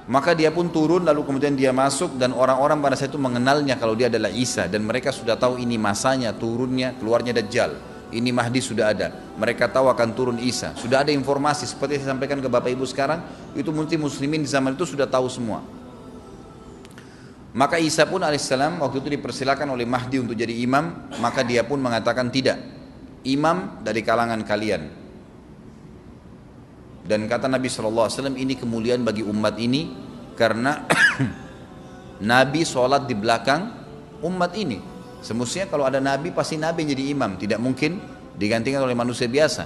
Maka 0.05 0.37
dia 0.37 0.53
pun 0.53 0.69
turun 0.69 1.01
lalu 1.01 1.25
kemudian 1.25 1.57
dia 1.57 1.73
masuk 1.73 2.21
dan 2.21 2.29
orang-orang 2.29 2.77
pada 2.77 2.93
saat 2.93 3.09
itu 3.09 3.17
mengenalnya 3.17 3.73
kalau 3.81 3.97
dia 3.97 4.05
adalah 4.05 4.29
Isa 4.29 4.69
dan 4.69 4.85
mereka 4.85 5.09
sudah 5.09 5.33
tahu 5.33 5.57
ini 5.57 5.81
masanya 5.81 6.29
turunnya 6.29 6.93
keluarnya 7.01 7.33
Dajjal. 7.33 7.94
Ini 8.13 8.29
Mahdi 8.29 8.61
sudah 8.61 8.93
ada. 8.93 9.09
Mereka 9.37 9.69
tahu 9.69 9.89
akan 9.89 10.09
turun 10.13 10.37
Isa. 10.37 10.73
Sudah 10.77 11.01
ada 11.01 11.09
informasi 11.09 11.65
seperti 11.65 12.01
saya 12.01 12.13
sampaikan 12.13 12.37
ke 12.41 12.49
Bapak 12.49 12.69
Ibu 12.69 12.85
sekarang 12.85 13.21
itu 13.57 13.69
mungkin 13.73 14.01
muslimin 14.01 14.45
di 14.45 14.49
zaman 14.49 14.77
itu 14.77 14.85
sudah 14.85 15.09
tahu 15.09 15.25
semua. 15.29 15.65
Maka 17.55 17.79
Isa 17.79 18.03
pun 18.03 18.19
alaihissalam 18.19 18.83
waktu 18.83 18.99
itu 18.99 19.09
dipersilakan 19.15 19.71
oleh 19.71 19.87
Mahdi 19.87 20.19
untuk 20.19 20.35
jadi 20.35 20.51
imam, 20.51 21.07
maka 21.23 21.39
dia 21.41 21.63
pun 21.63 21.79
mengatakan 21.79 22.27
tidak. 22.27 22.59
Imam 23.25 23.81
dari 23.81 24.05
kalangan 24.05 24.43
kalian, 24.45 25.05
dan 27.05 27.29
kata 27.29 27.45
Nabi 27.45 27.69
SAW 27.69 28.09
ini 28.33 28.57
kemuliaan 28.57 29.05
bagi 29.05 29.21
umat 29.21 29.61
ini 29.61 29.93
karena 30.33 30.89
Nabi 32.33 32.65
sholat 32.65 33.05
di 33.05 33.13
belakang 33.13 33.61
umat 34.25 34.57
ini. 34.57 34.94
Semestinya 35.25 35.65
kalau 35.65 35.89
ada 35.89 35.97
Nabi 35.97 36.29
pasti 36.29 36.53
Nabi 36.53 36.85
jadi 36.85 37.09
imam, 37.09 37.33
tidak 37.41 37.57
mungkin 37.57 37.97
digantikan 38.37 38.85
oleh 38.85 38.93
manusia 38.93 39.25
biasa. 39.25 39.65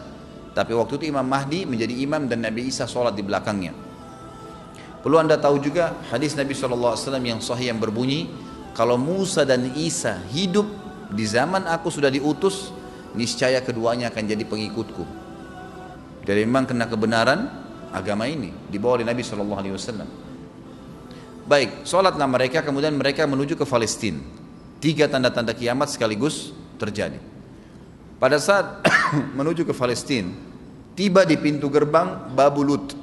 Tapi 0.56 0.72
waktu 0.72 0.96
itu 0.96 1.12
Imam 1.12 1.28
Mahdi 1.28 1.68
menjadi 1.68 2.00
imam 2.00 2.32
dan 2.32 2.48
Nabi 2.48 2.72
Isa 2.72 2.88
sholat 2.88 3.12
di 3.12 3.28
belakangnya. 3.28 3.76
Perlu 5.04 5.20
anda 5.20 5.36
tahu 5.36 5.60
juga 5.60 6.00
hadis 6.16 6.40
Nabi 6.40 6.56
SAW 6.56 6.96
yang 7.20 7.44
sahih 7.44 7.76
yang 7.76 7.80
berbunyi, 7.80 8.32
kalau 8.72 8.96
Musa 8.96 9.44
dan 9.44 9.76
Isa 9.76 10.24
hidup 10.32 10.64
di 11.12 11.28
zaman 11.28 11.68
aku 11.68 11.92
sudah 11.92 12.08
diutus, 12.08 12.72
niscaya 13.12 13.60
keduanya 13.60 14.16
akan 14.16 14.24
jadi 14.32 14.44
pengikutku. 14.48 15.04
Jadi 16.24 16.40
memang 16.48 16.72
kena 16.72 16.88
kebenaran 16.88 17.52
agama 17.92 18.32
ini 18.32 18.56
dibawa 18.72 19.04
oleh 19.04 19.08
Nabi 19.12 19.28
Wasallam. 19.76 20.08
Baik, 21.52 21.84
sholatlah 21.84 22.30
mereka 22.32 22.64
kemudian 22.64 22.96
mereka 22.96 23.28
menuju 23.28 23.60
ke 23.60 23.68
Palestina. 23.68 24.39
Tiga 24.80 25.12
tanda-tanda 25.12 25.52
kiamat 25.52 25.92
sekaligus 25.92 26.56
terjadi. 26.80 27.20
Pada 28.20 28.40
saat 28.40 28.84
menuju 29.38 29.68
ke 29.68 29.76
Palestina, 29.76 30.32
tiba 30.96 31.28
di 31.28 31.36
pintu 31.36 31.68
gerbang 31.68 32.32
Babulut. 32.32 32.96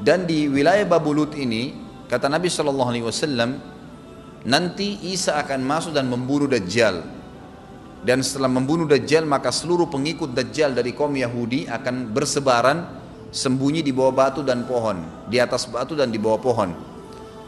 Dan 0.00 0.28
di 0.28 0.48
wilayah 0.48 0.84
Babulut 0.84 1.32
ini, 1.36 1.72
kata 2.08 2.28
Nabi 2.28 2.52
Shallallahu 2.52 2.90
Alaihi 2.92 3.06
Wasallam, 3.08 3.50
nanti 4.44 5.00
Isa 5.08 5.38
akan 5.40 5.60
masuk 5.64 5.92
dan 5.96 6.10
membunuh 6.10 6.50
Dajjal 6.50 7.22
dan 8.02 8.18
setelah 8.20 8.50
membunuh 8.50 8.84
Dajjal 8.84 9.22
maka 9.22 9.54
seluruh 9.54 9.86
pengikut 9.86 10.34
Dajjal 10.34 10.74
dari 10.74 10.90
kaum 10.90 11.14
Yahudi 11.14 11.70
akan 11.70 12.10
bersebaran 12.10 12.78
sembunyi 13.30 13.80
di 13.80 13.94
bawah 13.94 14.12
batu 14.12 14.42
dan 14.42 14.66
pohon 14.66 14.98
di 15.30 15.38
atas 15.38 15.70
batu 15.70 15.94
dan 15.94 16.10
di 16.10 16.18
bawah 16.18 16.42
pohon 16.42 16.70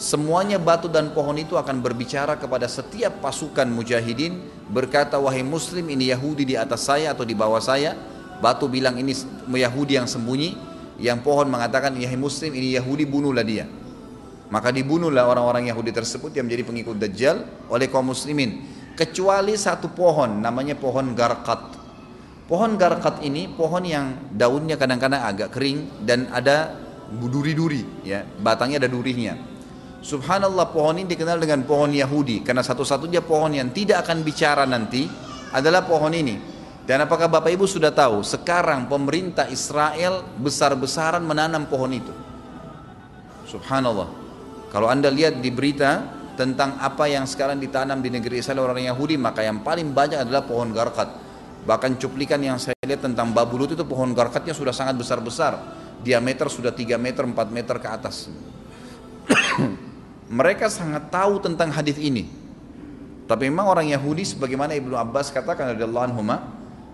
semuanya 0.00 0.58
batu 0.58 0.90
dan 0.90 1.14
pohon 1.14 1.38
itu 1.38 1.54
akan 1.54 1.80
berbicara 1.80 2.38
kepada 2.38 2.66
setiap 2.66 3.22
pasukan 3.22 3.66
mujahidin 3.68 4.42
berkata 4.70 5.20
wahai 5.20 5.44
muslim 5.44 5.84
ini 5.90 6.10
Yahudi 6.10 6.44
di 6.44 6.54
atas 6.58 6.88
saya 6.88 7.12
atau 7.12 7.22
di 7.26 7.36
bawah 7.36 7.60
saya? 7.60 7.96
Batu 8.42 8.66
bilang 8.66 8.98
ini 8.98 9.14
Yahudi 9.48 9.96
yang 9.96 10.08
sembunyi. 10.10 10.76
Yang 10.94 11.26
pohon 11.26 11.50
mengatakan 11.50 11.94
wahai 11.94 12.18
muslim 12.18 12.54
ini 12.54 12.78
Yahudi 12.78 13.04
bunuhlah 13.06 13.42
dia. 13.42 13.66
Maka 14.52 14.70
dibunuhlah 14.70 15.26
orang-orang 15.26 15.66
Yahudi 15.66 15.90
tersebut 15.90 16.30
yang 16.36 16.46
menjadi 16.46 16.62
pengikut 16.68 16.96
Dajjal 17.00 17.36
oleh 17.72 17.90
kaum 17.90 18.12
muslimin. 18.12 18.62
Kecuali 18.94 19.58
satu 19.58 19.90
pohon 19.90 20.38
namanya 20.38 20.78
pohon 20.78 21.16
garkat. 21.18 21.74
Pohon 22.46 22.76
garkat 22.76 23.24
ini 23.24 23.50
pohon 23.50 23.82
yang 23.82 24.30
daunnya 24.30 24.76
kadang-kadang 24.76 25.24
agak 25.24 25.48
kering 25.50 26.04
dan 26.04 26.28
ada 26.30 26.76
duri-duri 27.08 28.04
ya, 28.04 28.22
batangnya 28.38 28.84
ada 28.84 28.90
durinya. 28.92 29.53
Subhanallah 30.04 30.68
pohon 30.68 31.00
ini 31.00 31.08
dikenal 31.08 31.40
dengan 31.40 31.64
pohon 31.64 31.88
Yahudi 31.88 32.44
karena 32.44 32.60
satu-satunya 32.60 33.24
pohon 33.24 33.56
yang 33.56 33.72
tidak 33.72 34.04
akan 34.04 34.20
bicara 34.20 34.68
nanti 34.68 35.08
adalah 35.48 35.80
pohon 35.88 36.12
ini. 36.12 36.36
Dan 36.84 37.08
apakah 37.08 37.32
Bapak 37.32 37.48
Ibu 37.48 37.64
sudah 37.64 37.88
tahu 37.88 38.20
sekarang 38.20 38.84
pemerintah 38.84 39.48
Israel 39.48 40.20
besar-besaran 40.36 41.24
menanam 41.24 41.64
pohon 41.64 41.88
itu? 41.96 42.12
Subhanallah. 43.48 44.12
Kalau 44.68 44.92
Anda 44.92 45.08
lihat 45.08 45.40
di 45.40 45.48
berita 45.48 46.04
tentang 46.36 46.76
apa 46.84 47.08
yang 47.08 47.24
sekarang 47.24 47.56
ditanam 47.56 48.04
di 48.04 48.12
negeri 48.12 48.44
Israel 48.44 48.68
orang 48.68 48.84
Yahudi 48.84 49.16
maka 49.16 49.40
yang 49.40 49.64
paling 49.64 49.88
banyak 49.96 50.20
adalah 50.20 50.44
pohon 50.44 50.74
garkat 50.74 51.08
bahkan 51.64 51.96
cuplikan 51.96 52.42
yang 52.44 52.60
saya 52.60 52.76
lihat 52.84 53.06
tentang 53.06 53.32
babulut 53.32 53.72
itu 53.72 53.86
pohon 53.88 54.12
garkatnya 54.12 54.52
sudah 54.52 54.74
sangat 54.74 54.98
besar-besar 54.98 55.56
diameter 56.02 56.50
sudah 56.50 56.74
3 56.74 56.98
meter 56.98 57.22
4 57.24 57.38
meter 57.54 57.78
ke 57.78 57.88
atas 57.88 58.28
mereka 60.28 60.72
sangat 60.72 61.12
tahu 61.12 61.40
tentang 61.40 61.68
hadis 61.72 62.00
ini. 62.00 62.28
Tapi 63.24 63.48
memang 63.48 63.72
orang 63.72 63.88
Yahudi 63.88 64.24
sebagaimana 64.24 64.76
Ibnu 64.76 64.92
Abbas 64.96 65.32
katakan 65.32 65.72
radhiyallahu 65.72 66.06
anhu 66.12 66.20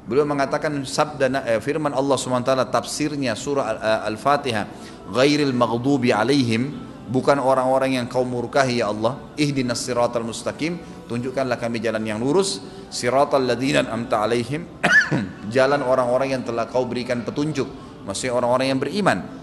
beliau 0.07 0.27
mengatakan 0.27 0.71
sabda 0.87 1.27
eh, 1.47 1.59
firman 1.63 1.91
Allah 1.91 2.15
SWT 2.19 2.51
tafsirnya 2.71 3.35
surah 3.35 3.67
eh, 3.75 4.09
Al-Fatihah 4.11 4.65
ghairil 5.11 5.51
maghdubi 5.51 6.15
alaihim 6.15 6.71
bukan 7.11 7.43
orang-orang 7.43 7.99
yang 7.99 8.07
kau 8.07 8.23
murkahi 8.23 8.79
ya 8.79 8.95
Allah. 8.95 9.19
Ihdinas 9.35 9.83
siratal 9.83 10.23
mustaqim 10.23 10.79
tunjukkanlah 11.11 11.59
kami 11.59 11.83
jalan 11.83 12.07
yang 12.07 12.23
lurus. 12.23 12.63
Siratal 12.95 13.43
ladzina 13.43 13.87
amta 13.91 14.23
alaihim 14.23 14.67
jalan 15.55 15.83
orang-orang 15.83 16.39
yang 16.39 16.43
telah 16.47 16.71
kau 16.71 16.87
berikan 16.87 17.27
petunjuk. 17.27 17.67
Maksudnya 18.07 18.39
orang-orang 18.39 18.67
yang 18.71 18.79
beriman 18.79 19.40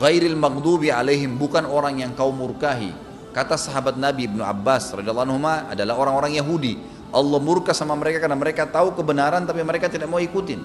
ghairil 0.00 0.34
maghdubi 0.34 0.88
alaihim 0.88 1.36
bukan 1.36 1.68
orang 1.68 2.00
yang 2.00 2.16
kau 2.16 2.32
murkahi. 2.32 2.90
Kata 3.30 3.54
sahabat 3.54 3.94
Nabi 3.94 4.26
Ibnu 4.26 4.42
Abbas 4.42 4.90
radhiyallahu 4.96 5.28
anhu 5.28 5.38
adalah 5.44 5.94
orang-orang 5.94 6.34
Yahudi. 6.40 6.74
Allah 7.14 7.38
murka 7.38 7.70
sama 7.76 7.94
mereka 7.94 8.24
karena 8.24 8.34
mereka 8.34 8.66
tahu 8.66 8.96
kebenaran 8.96 9.46
tapi 9.46 9.62
mereka 9.62 9.86
tidak 9.86 10.10
mau 10.10 10.18
ikutin. 10.18 10.58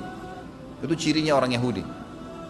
Itu 0.81 0.95
cirinya 0.97 1.37
orang 1.37 1.53
Yahudi. 1.53 1.83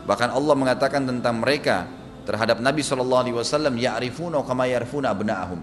Bahkan 0.06 0.30
Allah 0.32 0.56
mengatakan 0.56 1.04
tentang 1.04 1.42
mereka 1.42 1.90
terhadap 2.24 2.62
Nabi 2.62 2.86
SAW 2.86 3.28
ya'rifuna 3.76 4.40
kama 4.46 4.70
ya'rifuna 4.70 5.12
abna'ahum. 5.12 5.60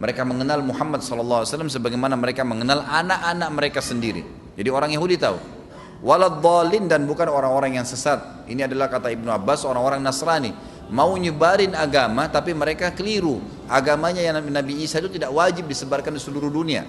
Mereka 0.00 0.24
mengenal 0.24 0.64
Muhammad 0.64 1.04
SAW 1.04 1.44
sebagaimana 1.44 2.16
mereka 2.16 2.40
mengenal 2.40 2.88
anak-anak 2.88 3.48
mereka 3.52 3.80
sendiri. 3.84 4.24
Jadi 4.56 4.68
orang 4.72 4.96
Yahudi 4.96 5.20
tahu 5.20 5.59
waladhalin 6.00 6.88
dan 6.88 7.04
bukan 7.04 7.28
orang-orang 7.28 7.80
yang 7.80 7.86
sesat. 7.86 8.48
Ini 8.48 8.66
adalah 8.66 8.88
kata 8.88 9.12
Ibnu 9.12 9.28
Abbas 9.30 9.64
orang-orang 9.68 10.00
Nasrani. 10.00 10.52
Mau 10.90 11.14
nyebarin 11.14 11.76
agama 11.76 12.26
tapi 12.26 12.50
mereka 12.50 12.90
keliru. 12.90 13.38
Agamanya 13.70 14.18
yang 14.18 14.42
Nabi 14.42 14.82
Isa 14.82 14.98
itu 14.98 15.06
tidak 15.12 15.30
wajib 15.30 15.70
disebarkan 15.70 16.10
di 16.16 16.20
seluruh 16.20 16.50
dunia. 16.50 16.82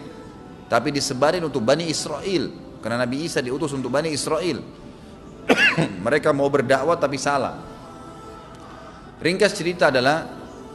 Tapi 0.66 0.90
disebarin 0.90 1.46
untuk 1.46 1.62
Bani 1.62 1.86
Israel. 1.86 2.50
Karena 2.82 3.06
Nabi 3.06 3.30
Isa 3.30 3.46
diutus 3.46 3.70
untuk 3.78 3.94
Bani 3.94 4.10
Israel. 4.10 4.58
Mereka 6.06 6.34
mau 6.34 6.50
berdakwah 6.50 6.98
tapi 6.98 7.22
salah. 7.22 7.62
Ringkas 9.22 9.54
cerita 9.54 9.94
adalah 9.94 10.26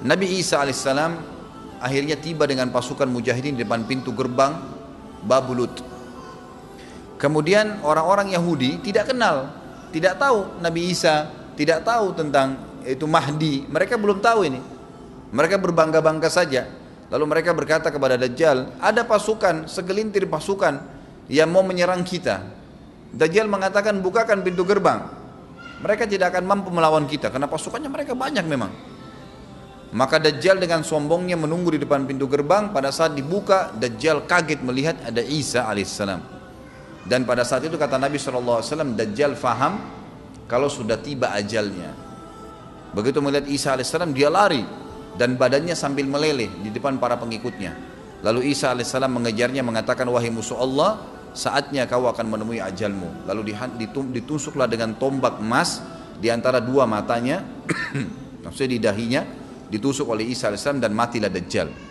Nabi 0.06 0.38
Isa 0.38 0.62
alaihissalam 0.62 1.18
akhirnya 1.82 2.14
tiba 2.14 2.46
dengan 2.46 2.70
pasukan 2.70 3.10
mujahidin 3.10 3.58
di 3.58 3.66
depan 3.66 3.88
pintu 3.90 4.14
gerbang 4.14 4.54
Babulut. 5.26 5.95
Kemudian 7.16 7.80
orang-orang 7.80 8.32
Yahudi 8.36 8.80
tidak 8.84 9.12
kenal, 9.12 9.52
tidak 9.92 10.20
tahu 10.20 10.60
Nabi 10.60 10.92
Isa, 10.92 11.32
tidak 11.56 11.84
tahu 11.84 12.12
tentang 12.12 12.60
itu 12.84 13.08
Mahdi. 13.08 13.64
Mereka 13.66 13.96
belum 13.96 14.20
tahu 14.20 14.40
ini. 14.46 14.60
Mereka 15.32 15.56
berbangga-bangga 15.58 16.28
saja. 16.28 16.68
Lalu 17.08 17.24
mereka 17.24 17.54
berkata 17.56 17.88
kepada 17.88 18.18
Dajjal, 18.18 18.78
ada 18.82 19.06
pasukan, 19.06 19.70
segelintir 19.70 20.26
pasukan 20.26 20.82
yang 21.30 21.48
mau 21.48 21.62
menyerang 21.62 22.02
kita. 22.02 22.42
Dajjal 23.14 23.46
mengatakan, 23.48 24.02
bukakan 24.02 24.42
pintu 24.42 24.66
gerbang 24.66 25.26
mereka 25.76 26.08
tidak 26.08 26.32
akan 26.32 26.44
mampu 26.48 26.72
melawan 26.72 27.04
kita 27.04 27.28
karena 27.28 27.48
pasukannya 27.48 27.90
mereka 27.92 28.16
banyak 28.16 28.44
memang. 28.48 28.72
Maka 29.92 30.18
Dajjal 30.18 30.60
dengan 30.60 30.82
sombongnya 30.82 31.38
menunggu 31.38 31.72
di 31.72 31.80
depan 31.80 32.04
pintu 32.04 32.26
gerbang. 32.28 32.72
Pada 32.72 32.90
saat 32.90 33.14
dibuka, 33.14 33.72
Dajjal 33.76 34.24
kaget 34.24 34.60
melihat 34.60 34.96
ada 35.04 35.22
Isa 35.22 35.64
alaihissalam. 35.64 36.35
Dan 37.06 37.22
pada 37.22 37.46
saat 37.46 37.62
itu 37.62 37.78
kata 37.78 38.02
Nabi 38.02 38.18
SAW, 38.18 38.62
Dajjal 38.98 39.38
faham 39.38 39.78
kalau 40.50 40.66
sudah 40.66 40.98
tiba 40.98 41.30
ajalnya. 41.34 41.94
Begitu 42.90 43.22
melihat 43.22 43.46
Isa 43.46 43.78
alaihissalam, 43.78 44.10
dia 44.10 44.26
lari 44.26 44.62
dan 45.14 45.38
badannya 45.38 45.78
sambil 45.78 46.10
meleleh 46.10 46.50
di 46.66 46.74
depan 46.74 46.98
para 46.98 47.14
pengikutnya. 47.14 47.74
Lalu 48.26 48.50
Isa 48.50 48.74
alaihissalam 48.74 49.22
mengejarnya 49.22 49.62
mengatakan, 49.62 50.10
wahai 50.10 50.34
musuh 50.34 50.58
Allah, 50.58 50.98
saatnya 51.30 51.86
kau 51.86 52.10
akan 52.10 52.26
menemui 52.26 52.58
ajalmu. 52.58 53.28
Lalu 53.28 53.54
ditusuklah 54.18 54.66
dengan 54.66 54.98
tombak 54.98 55.38
emas 55.38 55.84
di 56.18 56.26
antara 56.32 56.58
dua 56.58 56.90
matanya, 56.90 57.44
maksudnya 58.44 58.70
di 58.72 58.80
dahinya, 58.82 59.22
ditusuk 59.70 60.10
oleh 60.10 60.26
Isa 60.26 60.50
AS 60.50 60.66
dan 60.66 60.90
matilah 60.90 61.30
Dajjal. 61.30 61.85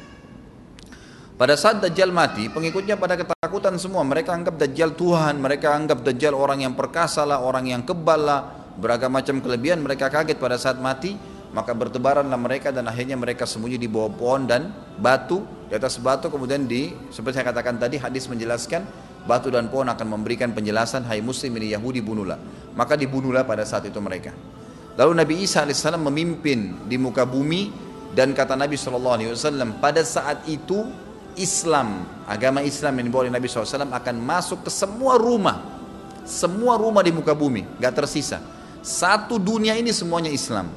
Pada 1.36 1.60
saat 1.60 1.84
Dajjal 1.84 2.15
mati, 2.15 2.48
pengikutnya 2.48 2.95
pada 2.95 3.19
ketakutan 3.19 3.76
semua. 3.76 4.08
Mereka 4.08 4.32
anggap 4.32 4.56
Dajjal 4.56 4.95
Tuhan, 4.95 5.36
mereka 5.36 5.76
anggap 5.76 6.00
Dajjal 6.00 6.32
orang 6.32 6.63
yang 6.63 6.80
perkasa 6.80 7.28
lah, 7.28 7.43
orang 7.43 7.67
yang 7.67 7.84
kebal 7.84 8.24
lah, 8.24 8.71
beragam 8.80 9.12
macam 9.12 9.43
kelebihan. 9.43 9.84
Mereka 9.84 10.08
kaget 10.08 10.39
pada 10.39 10.56
saat 10.56 10.80
mati, 10.80 11.19
maka 11.52 11.76
bertebaranlah 11.76 12.39
mereka 12.39 12.71
dan 12.71 12.88
akhirnya 12.88 13.19
mereka 13.19 13.43
sembunyi 13.43 13.76
di 13.76 13.91
bawah 13.91 14.15
pohon 14.15 14.48
dan 14.48 14.71
batu 15.00 15.43
di 15.67 15.74
atas 15.76 16.00
batu 16.04 16.28
kemudian 16.28 16.67
di 16.67 16.91
seperti 17.12 17.39
saya 17.39 17.48
katakan 17.52 17.80
tadi 17.80 17.95
hadis 17.95 18.28
menjelaskan 18.28 18.84
batu 19.24 19.48
dan 19.48 19.71
pohon 19.71 19.88
akan 19.88 20.19
memberikan 20.19 20.52
penjelasan 20.52 21.08
hai 21.08 21.24
muslim 21.24 21.56
ini 21.56 21.71
Yahudi 21.71 22.04
bunuhlah 22.04 22.36
maka 22.76 23.00
dibunuhlah 23.00 23.48
pada 23.48 23.63
saat 23.63 23.88
itu 23.88 23.98
mereka 24.04 24.36
lalu 25.00 25.15
Nabi 25.15 25.48
Isa 25.48 25.63
AS 25.63 25.88
memimpin 25.95 26.86
di 26.91 27.00
muka 27.00 27.24
bumi 27.24 27.71
dan 28.12 28.36
kata 28.36 28.60
Nabi 28.60 28.76
SAW 28.76 29.80
pada 29.80 30.04
saat 30.04 30.43
itu 30.52 31.05
Islam 31.36 32.08
agama 32.26 32.65
Islam 32.65 33.00
yang 33.00 33.06
dibawa 33.12 33.28
oleh 33.28 33.34
Nabi 33.36 33.48
SAW 33.48 33.91
akan 33.91 34.15
masuk 34.19 34.65
ke 34.65 34.71
semua 34.71 35.19
rumah 35.19 35.62
semua 36.26 36.80
rumah 36.80 37.06
di 37.06 37.13
muka 37.13 37.38
bumi 37.38 37.67
gak 37.78 38.04
tersisa 38.04 38.41
satu 38.82 39.38
dunia 39.38 39.78
ini 39.78 39.93
semuanya 39.93 40.32
Islam 40.32 40.71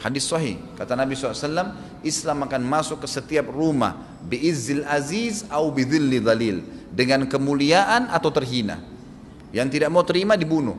hadis 0.00 0.24
sahih 0.26 0.58
kata 0.74 0.96
Nabi 0.96 1.14
SAW 1.18 1.74
Islam 2.02 2.38
akan 2.46 2.62
masuk 2.66 3.02
ke 3.02 3.08
setiap 3.10 3.46
rumah 3.50 3.94
biizzil 4.26 4.82
aziz 4.86 5.46
au 5.50 5.70
bidzilli 5.70 6.18
dalil 6.18 6.62
dengan 6.92 7.24
kemuliaan 7.24 8.12
atau 8.12 8.28
terhina. 8.28 8.78
Yang 9.54 9.80
tidak 9.80 9.90
mau 9.92 10.04
terima 10.04 10.36
dibunuh. 10.36 10.76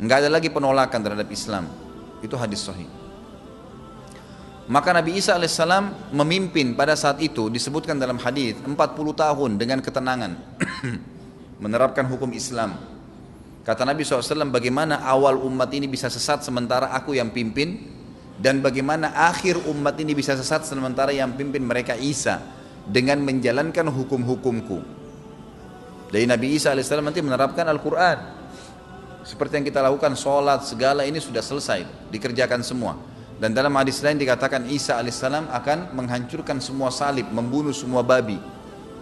Enggak 0.00 0.24
ada 0.24 0.30
lagi 0.32 0.48
penolakan 0.48 1.00
terhadap 1.04 1.28
Islam. 1.28 1.68
Itu 2.24 2.38
hadis 2.38 2.64
sahih. 2.64 2.88
Maka 4.68 4.92
Nabi 4.92 5.16
Isa 5.16 5.32
alaihissalam 5.32 6.12
memimpin 6.12 6.76
pada 6.76 6.92
saat 6.92 7.24
itu 7.24 7.48
disebutkan 7.48 7.96
dalam 7.96 8.20
hadis 8.20 8.52
40 8.60 8.76
tahun 9.16 9.50
dengan 9.56 9.80
ketenangan 9.80 10.36
menerapkan 11.64 12.04
hukum 12.04 12.28
Islam. 12.36 12.76
Kata 13.64 13.88
Nabi 13.88 14.04
SAW 14.04 14.52
bagaimana 14.52 15.00
awal 15.08 15.40
umat 15.40 15.72
ini 15.72 15.88
bisa 15.88 16.12
sesat 16.12 16.44
sementara 16.44 16.92
aku 16.92 17.16
yang 17.16 17.32
pimpin 17.32 17.80
dan 18.36 18.60
bagaimana 18.60 19.16
akhir 19.16 19.56
umat 19.72 19.96
ini 20.04 20.12
bisa 20.12 20.36
sesat 20.36 20.68
sementara 20.68 21.16
yang 21.16 21.32
pimpin 21.32 21.64
mereka 21.64 21.96
Isa 21.96 22.36
dengan 22.84 23.24
menjalankan 23.24 23.88
hukum-hukumku. 23.88 24.84
Dari 26.12 26.28
Nabi 26.28 26.60
Isa 26.60 26.76
alaihissalam 26.76 27.08
nanti 27.08 27.24
menerapkan 27.24 27.64
Al-Quran. 27.64 28.36
Seperti 29.24 29.60
yang 29.60 29.66
kita 29.68 29.80
lakukan, 29.80 30.12
sholat, 30.16 30.64
segala 30.64 31.04
ini 31.08 31.20
sudah 31.20 31.40
selesai, 31.44 32.12
dikerjakan 32.12 32.60
semua. 32.64 33.07
Dan 33.38 33.54
dalam 33.54 33.70
hadis 33.78 34.02
lain 34.02 34.18
dikatakan 34.18 34.66
Isa 34.66 34.98
alaihissalam 34.98 35.46
akan 35.46 35.94
menghancurkan 35.94 36.58
semua 36.58 36.90
salib, 36.90 37.30
membunuh 37.30 37.70
semua 37.70 38.02
babi. 38.02 38.34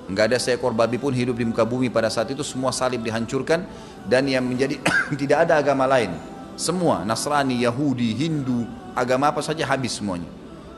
Enggak 0.07 0.31
ada 0.31 0.39
seekor 0.39 0.77
babi 0.77 1.01
pun 1.01 1.11
hidup 1.11 1.35
di 1.41 1.49
muka 1.49 1.65
bumi 1.65 1.89
pada 1.91 2.13
saat 2.13 2.31
itu 2.31 2.45
semua 2.45 2.71
salib 2.71 3.03
dihancurkan 3.03 3.65
dan 4.07 4.29
yang 4.29 4.45
menjadi 4.45 4.79
tidak 5.21 5.49
ada 5.49 5.59
agama 5.59 5.89
lain. 5.89 6.15
Semua 6.55 7.03
Nasrani, 7.03 7.65
Yahudi, 7.65 8.13
Hindu, 8.13 8.69
agama 8.95 9.33
apa 9.33 9.41
saja 9.43 9.65
habis 9.67 9.97
semuanya. 9.99 10.29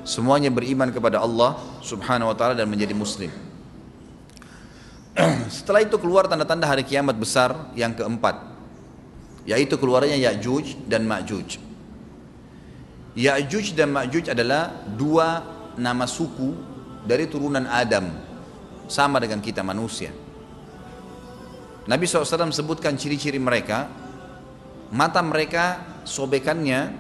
Semuanya 0.07 0.49
beriman 0.49 0.89
kepada 0.89 1.21
Allah 1.21 1.59
Subhanahu 1.85 2.33
wa 2.33 2.37
taala 2.39 2.55
dan 2.57 2.71
menjadi 2.71 2.95
muslim. 2.97 3.29
Setelah 5.51 5.83
itu 5.83 5.99
keluar 5.99 6.31
tanda-tanda 6.31 6.65
hari 6.65 6.87
kiamat 6.87 7.19
besar 7.19 7.53
yang 7.75 7.93
keempat 7.93 8.49
yaitu 9.49 9.81
keluarnya 9.81 10.17
Ya'juj 10.17 10.89
dan 10.89 11.09
Ma'juj. 11.09 11.68
Ya'juj 13.19 13.75
dan 13.75 13.91
Ma'juj 13.91 14.31
adalah 14.31 14.71
dua 14.95 15.43
nama 15.75 16.07
suku 16.07 16.55
dari 17.03 17.27
turunan 17.27 17.67
Adam 17.67 18.15
sama 18.87 19.19
dengan 19.19 19.43
kita 19.43 19.67
manusia. 19.67 20.15
Nabi 21.91 22.07
SAW 22.07 22.55
sebutkan 22.55 22.95
ciri-ciri 22.95 23.43
mereka 23.43 23.91
mata 24.95 25.19
mereka 25.19 25.83
sobekannya 26.07 26.95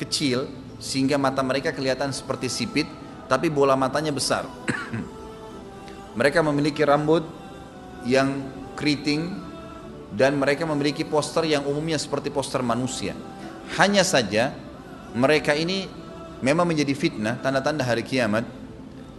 kecil 0.00 0.48
sehingga 0.80 1.20
mata 1.20 1.44
mereka 1.44 1.76
kelihatan 1.76 2.08
seperti 2.08 2.48
sipit 2.48 2.88
tapi 3.28 3.52
bola 3.52 3.76
matanya 3.76 4.16
besar. 4.16 4.48
mereka 6.18 6.40
memiliki 6.40 6.80
rambut 6.88 7.28
yang 8.08 8.48
keriting 8.80 9.28
dan 10.16 10.40
mereka 10.40 10.64
memiliki 10.64 11.04
poster 11.04 11.44
yang 11.44 11.68
umumnya 11.68 12.00
seperti 12.00 12.32
poster 12.32 12.64
manusia. 12.64 13.12
Hanya 13.76 14.02
saja 14.02 14.69
mereka 15.16 15.56
ini 15.56 15.90
memang 16.40 16.66
menjadi 16.68 16.94
fitnah, 16.94 17.38
tanda-tanda 17.38 17.82
hari 17.82 18.06
kiamat. 18.06 18.46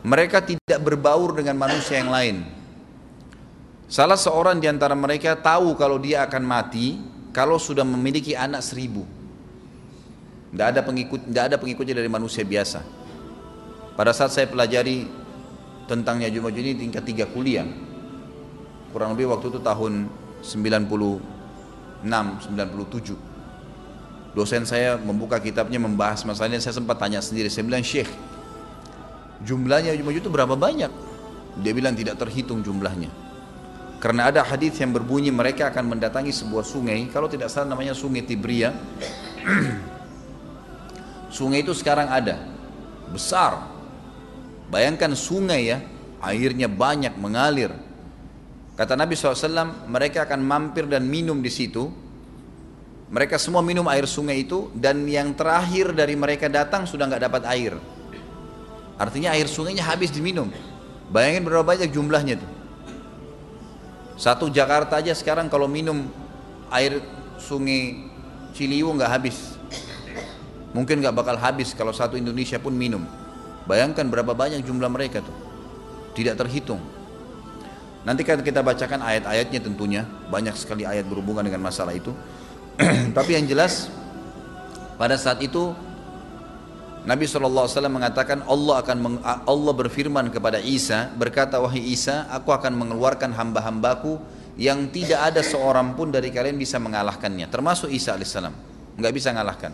Mereka 0.01 0.41
tidak 0.41 0.81
berbaur 0.81 1.37
dengan 1.37 1.61
manusia 1.61 2.01
yang 2.01 2.09
lain. 2.09 2.41
Salah 3.85 4.17
seorang 4.17 4.57
di 4.57 4.65
antara 4.65 4.97
mereka 4.97 5.37
tahu 5.37 5.77
kalau 5.77 6.01
dia 6.01 6.25
akan 6.25 6.41
mati 6.41 6.97
kalau 7.35 7.61
sudah 7.61 7.85
memiliki 7.85 8.33
anak 8.33 8.65
seribu. 8.65 9.05
Tidak 10.51 10.67
ada 10.67 10.81
pengikut, 10.83 11.27
tidak 11.29 11.43
ada 11.53 11.55
pengikutnya 11.61 11.95
dari 12.01 12.09
manusia 12.09 12.41
biasa. 12.43 12.81
Pada 13.93 14.11
saat 14.15 14.33
saya 14.33 14.47
pelajari 14.49 15.05
tentang 15.85 16.23
Ya'juj 16.23 16.41
Ma'juj 16.43 16.63
ini 16.65 16.75
tingkat 16.87 17.03
tiga 17.05 17.27
kuliah. 17.29 17.67
Kurang 18.91 19.15
lebih 19.15 19.31
waktu 19.31 19.47
itu 19.47 19.59
tahun 19.63 20.07
96, 20.43 22.03
97. 22.03 23.30
Dosen 24.31 24.63
saya 24.63 24.95
membuka 24.95 25.43
kitabnya 25.43 25.75
membahas 25.75 26.23
masalah 26.23 26.47
ini, 26.55 26.63
saya 26.63 26.79
sempat 26.79 26.95
tanya 26.95 27.19
sendiri, 27.19 27.51
saya 27.51 27.67
bilang, 27.67 27.83
Syekh, 27.83 28.07
jumlahnya 29.43 29.91
Ma'juj 29.99 30.23
itu 30.23 30.31
berapa 30.31 30.55
banyak? 30.55 30.91
Dia 31.59 31.73
bilang 31.75 31.91
tidak 31.99 32.15
terhitung 32.15 32.63
jumlahnya. 32.63 33.11
Karena 33.99 34.31
ada 34.31 34.41
hadis 34.41 34.79
yang 34.79 34.95
berbunyi 34.95 35.29
mereka 35.29 35.67
akan 35.67 35.93
mendatangi 35.93 36.31
sebuah 36.31 36.63
sungai, 36.63 37.11
kalau 37.11 37.27
tidak 37.27 37.51
salah 37.51 37.75
namanya 37.75 37.91
Sungai 37.91 38.23
Tibria. 38.23 38.71
sungai 41.37 41.61
itu 41.61 41.75
sekarang 41.75 42.07
ada, 42.07 42.39
besar. 43.11 43.67
Bayangkan 44.71 45.11
sungai 45.11 45.75
ya, 45.75 45.83
airnya 46.23 46.71
banyak 46.71 47.19
mengalir. 47.19 47.75
Kata 48.79 48.95
Nabi 48.95 49.13
SAW, 49.13 49.91
mereka 49.91 50.23
akan 50.23 50.39
mampir 50.39 50.87
dan 50.87 51.03
minum 51.03 51.43
di 51.43 51.51
situ. 51.51 51.91
Mereka 53.11 53.35
semua 53.35 53.59
minum 53.59 53.83
air 53.91 54.07
sungai 54.07 54.47
itu 54.47 54.71
dan 54.71 55.03
yang 55.03 55.35
terakhir 55.35 55.91
dari 55.91 56.15
mereka 56.15 56.47
datang 56.47 56.87
sudah 56.87 57.11
nggak 57.11 57.27
dapat 57.27 57.43
air. 57.51 57.75
Artinya 58.95 59.35
air 59.35 59.51
sungainya 59.51 59.83
habis 59.83 60.15
diminum. 60.15 60.47
Bayangin 61.11 61.43
berapa 61.43 61.67
banyak 61.67 61.91
jumlahnya 61.91 62.39
tuh. 62.39 62.51
Satu 64.15 64.47
Jakarta 64.47 65.03
aja 65.03 65.11
sekarang 65.11 65.51
kalau 65.51 65.67
minum 65.67 66.07
air 66.71 67.03
sungai 67.35 68.07
Ciliwung 68.55 68.95
nggak 68.95 69.11
habis. 69.11 69.59
Mungkin 70.71 71.03
nggak 71.03 71.11
bakal 71.11 71.35
habis 71.35 71.75
kalau 71.75 71.91
satu 71.91 72.15
Indonesia 72.15 72.55
pun 72.63 72.71
minum. 72.71 73.03
Bayangkan 73.67 74.07
berapa 74.07 74.31
banyak 74.31 74.63
jumlah 74.63 74.87
mereka 74.87 75.19
tuh. 75.19 75.35
Tidak 76.15 76.39
terhitung. 76.39 76.79
Nanti 78.07 78.23
kan 78.23 78.39
kita 78.39 78.63
bacakan 78.63 79.03
ayat-ayatnya 79.03 79.59
tentunya. 79.59 80.07
Banyak 80.31 80.55
sekali 80.55 80.87
ayat 80.87 81.07
berhubungan 81.11 81.43
dengan 81.43 81.67
masalah 81.67 81.91
itu. 81.91 82.15
Tapi 83.17 83.31
yang 83.37 83.45
jelas 83.45 83.87
pada 84.97 85.17
saat 85.17 85.41
itu 85.41 85.73
Nabi 87.01 87.25
SAW 87.25 87.65
mengatakan 87.89 88.45
Allah 88.45 88.85
akan 88.85 88.97
meng, 89.01 89.17
Allah 89.25 89.73
berfirman 89.73 90.29
kepada 90.29 90.61
Isa 90.61 91.09
berkata 91.17 91.57
wahai 91.57 91.81
Isa 91.81 92.29
aku 92.29 92.53
akan 92.53 92.77
mengeluarkan 92.77 93.33
hamba-hambaku 93.33 94.21
yang 94.61 94.93
tidak 94.93 95.33
ada 95.33 95.41
seorang 95.41 95.97
pun 95.97 96.13
dari 96.13 96.29
kalian 96.29 96.61
bisa 96.61 96.77
mengalahkannya 96.77 97.49
termasuk 97.49 97.89
Isa 97.89 98.13
alaihissalam 98.13 98.53
nggak 99.01 99.13
bisa 99.17 99.33
mengalahkan 99.33 99.73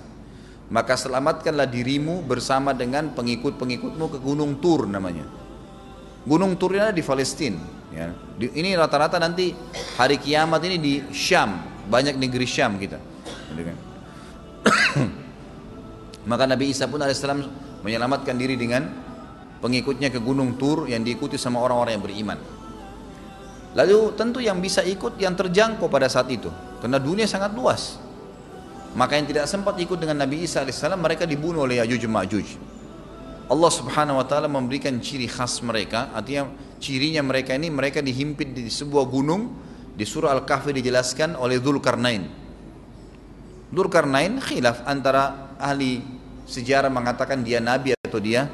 maka 0.67 0.99
selamatkanlah 0.99 1.67
dirimu 1.67 2.23
bersama 2.27 2.75
dengan 2.75 3.15
pengikut-pengikutmu 3.15 4.05
ke 4.11 4.17
Gunung 4.19 4.59
Tur 4.59 4.83
namanya. 4.83 5.23
Gunung 6.27 6.59
Tur 6.59 6.75
ini 6.75 6.83
ada 6.83 6.91
di 6.91 7.03
Palestina 7.07 7.55
ya. 7.87 8.11
ini 8.35 8.75
rata-rata 8.75 9.15
nanti 9.15 9.55
hari 9.95 10.19
kiamat 10.19 10.59
ini 10.67 10.75
di 10.75 10.93
Syam 11.15 11.55
banyak 11.87 12.19
negeri 12.19 12.47
Syam 12.47 12.75
kita 12.77 12.99
gitu 13.55 13.63
kan. 13.63 13.77
Maka 16.29 16.43
Nabi 16.43 16.75
Isa 16.75 16.91
pun 16.91 16.99
alaihissalam 16.99 17.39
menyelamatkan 17.81 18.35
diri 18.35 18.59
dengan 18.59 18.83
pengikutnya 19.63 20.11
ke 20.11 20.19
gunung 20.19 20.59
Tur 20.59 20.85
yang 20.91 21.01
diikuti 21.01 21.39
sama 21.39 21.63
orang-orang 21.63 21.97
yang 21.97 22.03
beriman. 22.03 22.39
Lalu 23.77 24.17
tentu 24.17 24.39
yang 24.43 24.57
bisa 24.59 24.81
ikut 24.83 25.21
yang 25.21 25.37
terjangkau 25.37 25.87
pada 25.87 26.09
saat 26.09 26.27
itu. 26.33 26.49
Karena 26.81 26.97
dunia 26.99 27.29
sangat 27.29 27.53
luas. 27.53 28.01
Maka 28.97 29.19
yang 29.19 29.29
tidak 29.29 29.45
sempat 29.45 29.77
ikut 29.77 30.01
dengan 30.01 30.25
Nabi 30.25 30.43
Isa 30.43 30.65
alaihissalam 30.65 30.97
mereka 30.97 31.23
dibunuh 31.29 31.63
oleh 31.63 31.79
Yajuj 31.79 32.09
Ma'juj. 32.09 32.47
Allah 33.47 33.71
subhanahu 33.71 34.19
wa 34.19 34.25
ta'ala 34.27 34.51
memberikan 34.51 34.97
ciri 34.99 35.29
khas 35.29 35.63
mereka. 35.63 36.11
Artinya 36.11 36.51
cirinya 36.83 37.23
mereka 37.23 37.55
ini 37.55 37.71
mereka 37.71 38.03
dihimpit 38.03 38.51
di 38.51 38.67
sebuah 38.67 39.07
gunung. 39.07 39.66
Di 39.97 40.05
surah 40.05 40.29
Al-Kahfi 40.37 40.77
dijelaskan 40.77 41.33
oleh 41.33 41.57
Dzulkarnain. 41.57 42.29
Dzulkarnain 43.73 44.37
khilaf 44.37 44.85
antara 44.85 45.57
ahli 45.57 46.05
sejarah 46.45 46.93
mengatakan 46.93 47.41
dia 47.41 47.57
nabi 47.57 47.97
atau 47.97 48.21
dia 48.21 48.45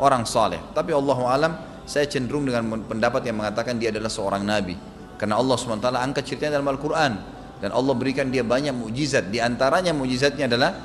orang 0.00 0.24
saleh. 0.24 0.58
Tapi 0.72 0.96
Allah 0.96 1.18
alam 1.28 1.52
saya 1.84 2.08
cenderung 2.08 2.48
dengan 2.48 2.80
pendapat 2.88 3.28
yang 3.28 3.44
mengatakan 3.44 3.76
dia 3.76 3.92
adalah 3.92 4.08
seorang 4.08 4.40
nabi. 4.40 4.72
Karena 5.20 5.36
Allah 5.36 5.56
SWT 5.56 5.84
angkat 5.84 6.24
ceritanya 6.32 6.60
dalam 6.60 6.72
Al-Quran. 6.72 7.12
Dan 7.60 7.70
Allah 7.72 7.94
berikan 7.96 8.32
dia 8.32 8.44
banyak 8.44 8.72
mujizat. 8.72 9.28
Di 9.28 9.40
antaranya 9.40 9.92
mujizatnya 9.92 10.48
adalah 10.48 10.76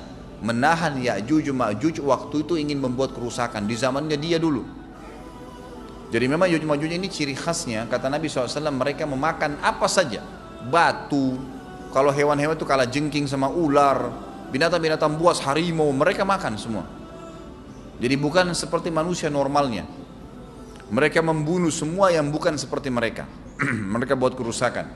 menahan 0.43 0.99
Ya'juj 0.99 1.51
Ma'juj 1.51 2.03
waktu 2.03 2.35
itu 2.47 2.59
ingin 2.59 2.83
membuat 2.83 3.15
kerusakan. 3.15 3.63
Di 3.63 3.75
zamannya 3.79 4.15
dia 4.19 4.39
dulu. 4.39 4.80
Jadi 6.11 6.25
memang 6.27 6.51
Ya'juj 6.51 6.67
Ma'juj 6.67 6.91
ini 6.91 7.07
ciri 7.07 7.31
khasnya. 7.31 7.87
Kata 7.87 8.11
Nabi 8.11 8.27
SAW 8.27 8.67
mereka 8.75 9.07
memakan 9.07 9.63
apa 9.63 9.87
saja. 9.87 10.19
Batu. 10.67 11.39
Kalau 11.95 12.11
hewan-hewan 12.11 12.59
itu 12.59 12.67
kalah 12.67 12.87
jengking 12.87 13.31
sama 13.31 13.47
ular 13.47 14.11
binatang-binatang 14.51 15.15
buas, 15.15 15.39
harimau, 15.47 15.87
mereka 15.95 16.27
makan 16.27 16.59
semua. 16.59 16.83
Jadi 17.97 18.15
bukan 18.19 18.51
seperti 18.51 18.91
manusia 18.91 19.31
normalnya. 19.31 19.87
Mereka 20.91 21.23
membunuh 21.23 21.71
semua 21.71 22.11
yang 22.11 22.27
bukan 22.27 22.59
seperti 22.59 22.91
mereka. 22.91 23.23
mereka 23.95 24.19
buat 24.19 24.35
kerusakan. 24.35 24.91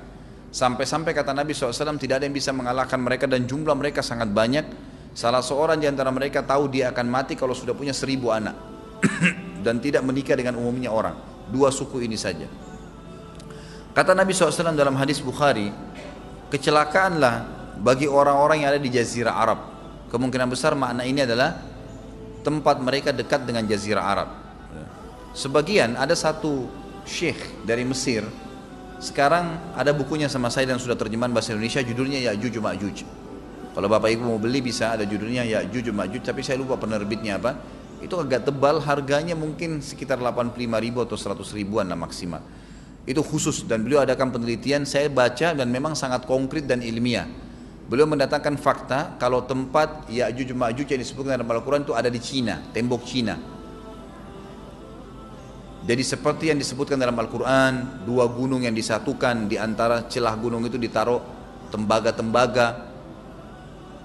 Sampai-sampai 0.51 1.15
kata 1.15 1.32
Nabi 1.32 1.56
SAW 1.56 1.95
tidak 1.95 2.19
ada 2.19 2.25
yang 2.28 2.36
bisa 2.36 2.51
mengalahkan 2.51 2.99
mereka 2.99 3.28
dan 3.28 3.47
jumlah 3.47 3.75
mereka 3.75 4.04
sangat 4.04 4.28
banyak. 4.28 4.67
Salah 5.15 5.39
seorang 5.39 5.80
di 5.80 5.88
antara 5.88 6.12
mereka 6.12 6.43
tahu 6.43 6.67
dia 6.67 6.91
akan 6.91 7.08
mati 7.08 7.39
kalau 7.39 7.56
sudah 7.56 7.71
punya 7.71 7.95
seribu 7.95 8.36
anak. 8.36 8.56
dan 9.65 9.82
tidak 9.82 10.06
menikah 10.06 10.38
dengan 10.38 10.62
umumnya 10.62 10.93
orang. 10.93 11.17
Dua 11.49 11.73
suku 11.73 12.06
ini 12.06 12.13
saja. 12.13 12.45
Kata 13.97 14.13
Nabi 14.13 14.38
SAW 14.38 14.78
dalam 14.78 14.93
hadis 15.01 15.17
Bukhari, 15.17 15.73
kecelakaanlah 16.54 17.36
bagi 17.82 18.06
orang-orang 18.06 18.62
yang 18.62 18.69
ada 18.78 18.82
di 18.82 18.93
Jazirah 18.93 19.34
Arab. 19.34 19.60
Kemungkinan 20.13 20.45
besar 20.45 20.78
makna 20.78 21.01
ini 21.01 21.25
adalah 21.25 21.58
tempat 22.45 22.78
mereka 22.78 23.10
dekat 23.10 23.41
dengan 23.49 23.65
Jazirah 23.65 24.06
Arab. 24.06 24.30
Sebagian 25.36 25.97
ada 25.97 26.13
satu 26.13 26.69
syekh 27.04 27.65
dari 27.67 27.84
Mesir. 27.84 28.23
Sekarang 29.01 29.75
ada 29.75 29.91
bukunya 29.91 30.32
sama 30.32 30.47
saya 30.47 30.71
dan 30.71 30.80
sudah 30.80 30.95
terjemahan 30.95 31.36
bahasa 31.36 31.51
Indonesia 31.51 31.84
judulnya 31.84 32.32
Ya'juj 32.32 32.56
Ma'juj. 32.63 32.97
Kalau 33.75 33.88
Bapak 33.91 34.08
Ibu 34.08 34.23
mau 34.23 34.39
beli 34.39 34.63
bisa 34.63 34.95
ada 34.95 35.04
judulnya 35.04 35.43
Ya'juj 35.43 35.91
Ma'juj 35.91 36.23
tapi 36.23 36.39
saya 36.39 36.56
lupa 36.56 36.80
penerbitnya 36.80 37.36
apa. 37.36 37.60
Itu 38.06 38.22
agak 38.22 38.46
tebal 38.46 38.78
harganya 38.86 39.34
mungkin 39.34 39.82
sekitar 39.82 40.22
85 40.22 40.54
ribu 40.78 41.02
atau 41.02 41.18
100 41.18 41.41
ribuan 41.58 41.89
lah 41.89 41.98
maksimal. 41.98 42.46
Itu 43.10 43.26
khusus 43.26 43.65
dan 43.65 43.82
beliau 43.82 44.06
adakan 44.06 44.30
penelitian 44.30 44.86
saya 44.86 45.10
baca 45.10 45.58
dan 45.58 45.68
memang 45.74 45.98
sangat 45.98 46.30
konkret 46.30 46.70
dan 46.70 46.86
ilmiah 46.86 47.26
Beliau 47.86 48.10
mendatangkan 48.10 48.58
fakta 48.58 49.13
kalau 49.22 49.46
tempat 49.46 50.10
Ya'juj 50.10 50.58
Ma'juj 50.58 50.89
yang 50.89 51.02
disebutkan 51.06 51.38
dalam 51.38 51.46
Al-Quran 51.46 51.86
itu 51.86 51.94
ada 51.94 52.10
di 52.10 52.18
Cina, 52.18 52.58
tembok 52.74 53.06
Cina. 53.06 53.38
Jadi 55.86 56.02
seperti 56.02 56.50
yang 56.50 56.58
disebutkan 56.58 56.98
dalam 56.98 57.13
Al-Quran, 57.13 58.02
dua 58.10 58.26
gunung 58.26 58.65
yang 58.65 58.74
disatukan 58.74 59.46
di 59.46 59.62
antara 59.62 60.10
celah 60.10 60.34
gunung 60.34 60.65
itu 60.65 60.82
ditaruh 60.82 61.22
tembaga-tembaga. 61.70 62.89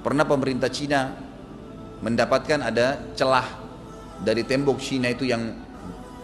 Pernah 0.05 0.29
pemerintah 0.29 0.69
Cina 0.69 1.17
mendapatkan 2.05 2.61
ada 2.61 3.01
celah 3.17 3.60
dari 4.21 4.45
tembok 4.45 4.79
Cina 4.81 5.09
itu 5.09 5.25
yang 5.25 5.57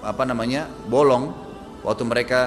apa 0.04 0.22
namanya 0.28 0.68
bolong. 0.86 1.32
Waktu 1.86 2.02
mereka 2.02 2.40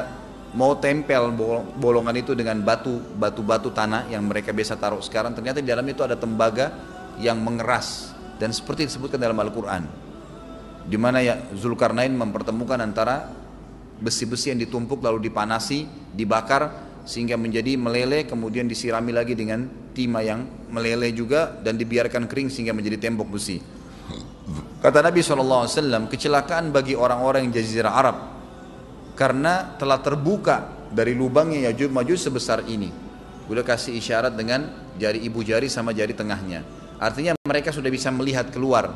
mau 0.54 0.76
tempel 0.78 1.32
bolongan 1.78 2.16
itu 2.18 2.34
dengan 2.34 2.60
batu 2.60 3.00
batu 3.16 3.42
batu 3.46 3.70
tanah 3.72 4.10
yang 4.10 4.26
mereka 4.26 4.54
biasa 4.54 4.78
taruh. 4.78 5.02
Sekarang 5.02 5.34
ternyata 5.34 5.64
di 5.64 5.70
dalam 5.70 5.86
itu 5.88 6.04
ada 6.04 6.20
tembaga 6.20 6.74
yang 7.20 7.40
mengeras 7.40 8.14
dan 8.38 8.54
seperti 8.54 8.88
disebutkan 8.90 9.20
dalam 9.20 9.38
Al-Quran. 9.40 9.84
Di 10.90 10.98
mana 10.98 11.22
ya 11.22 11.38
Zulkarnain 11.54 12.12
mempertemukan 12.12 12.82
antara 12.82 13.30
besi-besi 14.00 14.56
yang 14.56 14.60
ditumpuk 14.64 15.04
lalu 15.04 15.30
dipanasi 15.30 15.86
dibakar 16.16 16.88
sehingga 17.04 17.36
menjadi 17.36 17.76
meleleh 17.76 18.26
kemudian 18.26 18.66
disirami 18.66 19.12
lagi 19.12 19.36
dengan 19.36 19.68
timah 19.92 20.24
yang 20.24 20.40
meleleh 20.72 21.12
juga 21.12 21.52
dan 21.64 21.76
dibiarkan 21.76 22.30
kering 22.30 22.48
sehingga 22.48 22.72
menjadi 22.72 22.96
tembok 22.96 23.28
besi 23.34 23.79
kata 24.80 25.00
Nabi 25.04 25.20
SAW 25.24 26.08
kecelakaan 26.08 26.72
bagi 26.72 26.96
orang-orang 26.96 27.48
yang 27.48 27.54
jazirah 27.56 27.94
Arab 27.94 28.18
karena 29.20 29.76
telah 29.76 30.00
terbuka 30.00 30.88
dari 30.90 31.14
lubangnya 31.14 31.70
Yajuj 31.70 31.92
Majuj 31.92 32.18
sebesar 32.18 32.66
ini. 32.66 32.90
Beliau 33.50 33.66
kasih 33.66 33.98
isyarat 33.98 34.38
dengan 34.38 34.94
jari 34.96 35.26
ibu 35.26 35.42
jari 35.42 35.68
sama 35.68 35.90
jari 35.92 36.14
tengahnya. 36.14 36.62
Artinya 37.02 37.34
mereka 37.44 37.74
sudah 37.74 37.90
bisa 37.90 38.14
melihat 38.14 38.48
keluar. 38.54 38.94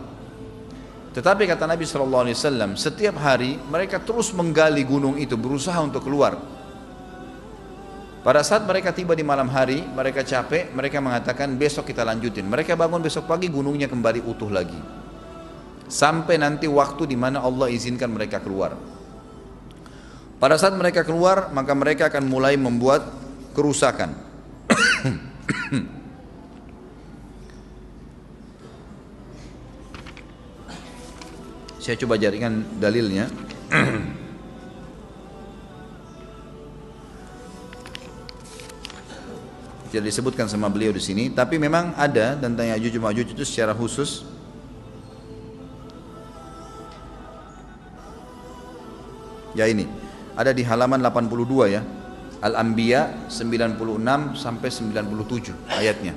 Tetapi 1.13 1.45
kata 1.45 1.69
Nabi 1.69 1.85
SAW, 1.85 2.73
setiap 2.73 3.17
hari 3.21 3.57
mereka 3.69 4.01
terus 4.01 4.33
menggali 4.33 4.81
gunung 4.81 5.17
itu, 5.17 5.37
berusaha 5.37 5.77
untuk 5.81 6.05
keluar. 6.05 6.37
Pada 8.23 8.41
saat 8.41 8.63
mereka 8.63 8.95
tiba 8.95 9.13
di 9.13 9.21
malam 9.21 9.51
hari, 9.51 9.83
mereka 9.83 10.23
capek, 10.23 10.71
mereka 10.73 11.03
mengatakan 11.03 11.53
besok 11.59 11.91
kita 11.91 12.07
lanjutin. 12.07 12.47
Mereka 12.47 12.73
bangun 12.73 13.03
besok 13.03 13.29
pagi, 13.29 13.51
gunungnya 13.51 13.85
kembali 13.91 14.23
utuh 14.25 14.49
lagi. 14.49 15.02
Sampai 15.93 16.41
nanti 16.41 16.65
waktu 16.65 17.05
di 17.05 17.13
mana 17.13 17.45
Allah 17.45 17.69
izinkan 17.69 18.09
mereka 18.09 18.41
keluar. 18.41 18.73
Pada 20.41 20.57
saat 20.57 20.73
mereka 20.73 21.05
keluar, 21.05 21.53
maka 21.53 21.77
mereka 21.77 22.09
akan 22.09 22.25
mulai 22.25 22.57
membuat 22.57 23.05
kerusakan. 23.53 24.17
Saya 31.83 31.99
coba 32.01 32.17
jadikan 32.17 32.65
dalilnya. 32.81 33.29
Tidak 39.93 40.01
disebutkan 40.01 40.49
sama 40.49 40.73
beliau 40.73 40.89
di 40.89 41.05
sini, 41.05 41.29
tapi 41.29 41.61
memang 41.61 41.93
ada 41.93 42.33
tentang 42.33 42.65
Ya'juj 42.65 42.97
Ma'juj 42.97 43.37
itu 43.37 43.45
secara 43.45 43.77
khusus 43.77 44.32
Ya 49.53 49.69
ini, 49.69 49.85
ada 50.33 50.49
di 50.49 50.65
halaman 50.65 51.01
82 51.01 51.69
ya. 51.69 51.81
Al-Anbiya 52.43 53.31
96 53.31 54.35
sampai 54.35 54.67
97 54.67 55.55
ayatnya. 55.71 56.11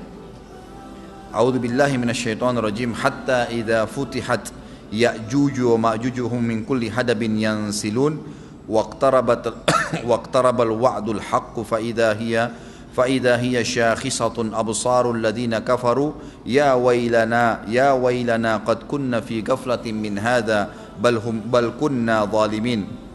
A'udzu 1.30 1.62
billahi 1.62 1.94
minasyaitonir 2.00 2.64
rajim 2.66 2.96
hatta 2.96 3.46
idza 3.52 3.86
futihat 3.86 4.50
ya'juju 4.90 5.76
wa 5.76 5.92
ma'jujuhum 5.92 6.40
min 6.42 6.66
kulli 6.66 6.90
hadabin 6.90 7.38
yansilun 7.38 8.18
waqtarabat 8.66 9.54
waqtarabal 10.10 10.74
wa'dul 10.74 11.22
haqq 11.22 11.54
fa 11.62 11.78
idza 11.78 12.10
hiya 12.18 12.50
fa 12.90 13.06
idza 13.06 13.38
hiya 13.38 13.62
shakhisatun 13.62 14.50
absarul 14.56 15.20
ladina 15.20 15.62
kafaru 15.62 16.16
ya 16.42 16.74
wailana 16.74 17.62
ya 17.70 17.94
wailana 17.94 18.64
qad 18.66 18.88
kunna 18.90 19.22
fi 19.22 19.42
ghaflatin 19.44 19.94
min 19.94 20.18
hadha 20.18 20.72
bal 20.98 21.20
hum 21.22 21.44
bal 21.46 21.76
kunna 21.78 22.26
zalimin 22.26 23.05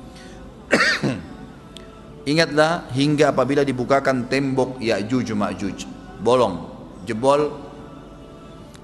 Ingatlah 2.32 2.92
hingga 2.94 3.34
apabila 3.34 3.66
dibukakan 3.66 4.30
tembok 4.30 4.78
Ya'juj 4.78 5.34
Ma'juj, 5.34 5.78
bolong, 6.22 6.70
jebol 7.04 7.50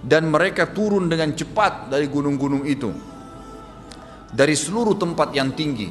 dan 0.02 0.30
mereka 0.30 0.70
turun 0.70 1.10
dengan 1.10 1.34
cepat 1.34 1.90
dari 1.94 2.10
gunung-gunung 2.10 2.66
itu. 2.66 2.90
Dari 4.28 4.54
seluruh 4.54 5.00
tempat 5.00 5.32
yang 5.32 5.56
tinggi. 5.56 5.88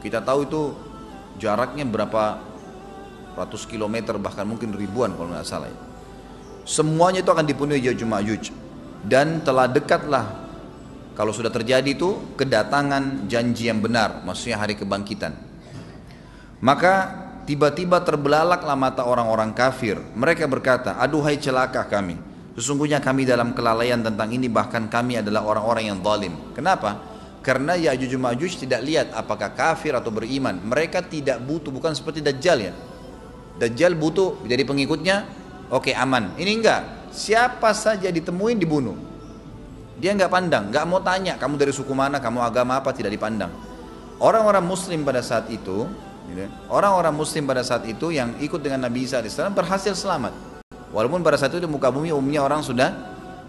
Kita 0.00 0.22
tahu 0.22 0.40
itu 0.46 0.62
jaraknya 1.42 1.82
berapa 1.82 2.38
ratus 3.36 3.66
kilometer 3.68 4.16
bahkan 4.16 4.46
mungkin 4.46 4.72
ribuan 4.72 5.12
kalau 5.16 5.32
nggak 5.34 5.48
salah. 5.48 5.72
Semuanya 6.66 7.22
itu 7.24 7.30
akan 7.32 7.46
dipenuhi 7.46 7.82
Ya'juj 7.82 8.06
Ma'juj 8.06 8.44
dan 9.06 9.42
telah 9.42 9.70
dekatlah 9.70 10.45
kalau 11.16 11.32
sudah 11.32 11.48
terjadi 11.48 11.96
itu 11.96 12.36
kedatangan 12.36 13.24
janji 13.24 13.72
yang 13.72 13.80
benar, 13.80 14.20
maksudnya 14.20 14.60
hari 14.60 14.76
kebangkitan. 14.76 15.32
Maka 16.60 16.94
tiba-tiba 17.48 18.04
terbelalaklah 18.04 18.76
mata 18.76 19.00
orang-orang 19.08 19.56
kafir. 19.56 19.96
Mereka 20.12 20.44
berkata, 20.44 21.00
aduhai 21.00 21.40
celaka 21.40 21.88
kami. 21.88 22.20
Sesungguhnya 22.52 23.00
kami 23.00 23.24
dalam 23.24 23.56
kelalaian 23.56 24.00
tentang 24.04 24.28
ini 24.28 24.52
bahkan 24.52 24.92
kami 24.92 25.20
adalah 25.20 25.44
orang-orang 25.48 25.88
yang 25.88 25.98
zalim. 26.04 26.36
Kenapa? 26.52 27.00
Karena 27.40 27.76
Ya'juj 27.80 28.12
Ma'juj 28.16 28.68
tidak 28.68 28.84
lihat 28.84 29.08
apakah 29.16 29.56
kafir 29.56 29.96
atau 29.96 30.12
beriman. 30.12 30.60
Mereka 30.68 31.08
tidak 31.08 31.40
butuh, 31.40 31.72
bukan 31.72 31.96
seperti 31.96 32.20
Dajjal 32.20 32.58
ya. 32.60 32.72
Dajjal 33.56 33.96
butuh 33.96 34.44
jadi 34.44 34.68
pengikutnya, 34.68 35.16
oke 35.72 35.96
aman. 35.96 36.36
Ini 36.36 36.52
enggak. 36.60 36.82
Siapa 37.08 37.72
saja 37.72 38.12
ditemuin 38.12 38.60
dibunuh. 38.60 39.15
Dia 39.96 40.12
enggak 40.12 40.28
pandang, 40.28 40.68
enggak 40.68 40.84
mau 40.84 41.00
tanya 41.00 41.40
kamu 41.40 41.56
dari 41.56 41.72
suku 41.72 41.92
mana, 41.96 42.20
kamu 42.20 42.44
agama 42.44 42.78
apa 42.80 42.92
tidak 42.92 43.16
dipandang. 43.16 43.52
Orang-orang 44.20 44.64
Muslim 44.64 45.04
pada 45.04 45.20
saat 45.20 45.48
itu 45.52 45.88
Gitu 46.26 46.40
ya. 46.42 46.50
Orang-orang 46.66 47.14
muslim 47.14 47.46
pada 47.46 47.62
saat 47.62 47.86
itu 47.86 48.10
yang 48.10 48.34
ikut 48.42 48.58
dengan 48.58 48.90
Nabi 48.90 49.06
Isa 49.06 49.22
AS 49.22 49.38
berhasil 49.54 49.94
selamat. 49.94 50.34
Walaupun 50.90 51.22
pada 51.22 51.38
saat 51.38 51.54
itu 51.54 51.62
di 51.62 51.70
muka 51.70 51.90
bumi 51.90 52.10
umumnya 52.10 52.42
orang 52.42 52.62
sudah 52.62 52.90